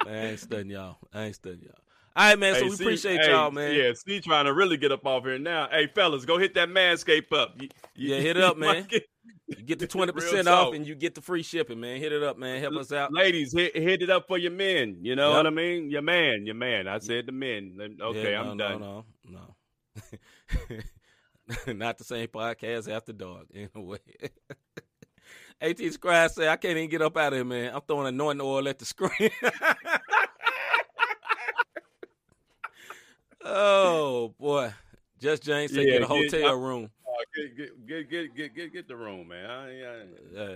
[0.06, 0.98] I ain't studying y'all.
[1.14, 1.74] I ain't studying y'all.
[2.18, 2.56] All right, man.
[2.56, 3.76] So Hey, we see- appreciate hey, y'all, man.
[3.76, 5.68] Yeah, see, trying to really get up off here now.
[5.72, 7.54] Hey, fellas, go hit that manscape up.
[7.62, 8.86] You- you- Yeah, hit it up, man.
[8.90, 9.06] get-
[9.48, 12.00] You get the twenty percent off, and you get the free shipping, man.
[12.02, 12.60] Hit it up, man.
[12.60, 13.14] Help us out.
[13.14, 14.98] Ladies, hit, hit it up for your men.
[15.02, 15.38] You know Yep.
[15.38, 15.90] what I mean?
[15.92, 16.88] Your man, your man.
[16.88, 17.78] I said the men.
[18.02, 18.82] Okay, Yeah, I'm no, done.
[18.82, 19.40] No, no,
[21.68, 21.74] no.
[21.74, 23.46] Not the same podcast after dark.
[23.56, 24.00] Anyway.
[25.62, 27.74] AT Scribe say I can't even get up out of here, man.
[27.74, 29.30] I'm throwing anointing oil at the screen.
[33.48, 34.74] Oh boy.
[35.20, 36.90] Just James say Yeah, get a get- hotel I- room.
[37.08, 39.50] Oh, get, get, get, get, get, get, get the room, man.
[39.50, 40.56] I, I, Yeah.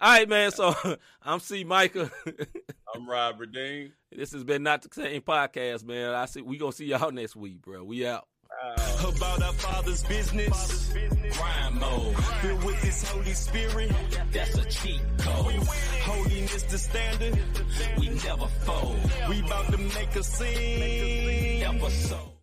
[0.00, 0.50] All right, man.
[0.50, 0.74] So
[1.22, 2.10] I'm C Micah.
[2.94, 3.92] I'm Rob Dean.
[4.10, 6.12] this has been not the same podcast, man.
[6.14, 7.84] I see we gonna see y'all next week, bro.
[7.84, 8.26] We out.
[9.00, 10.92] About our father's business.
[11.32, 12.16] Crime mode.
[12.42, 13.92] Filled with this Holy Spirit.
[14.32, 15.54] That's a cheat code.
[16.02, 17.38] Holiness the standard.
[17.98, 19.00] We never fold.
[19.28, 21.80] We about to make a scene.
[21.90, 22.39] So.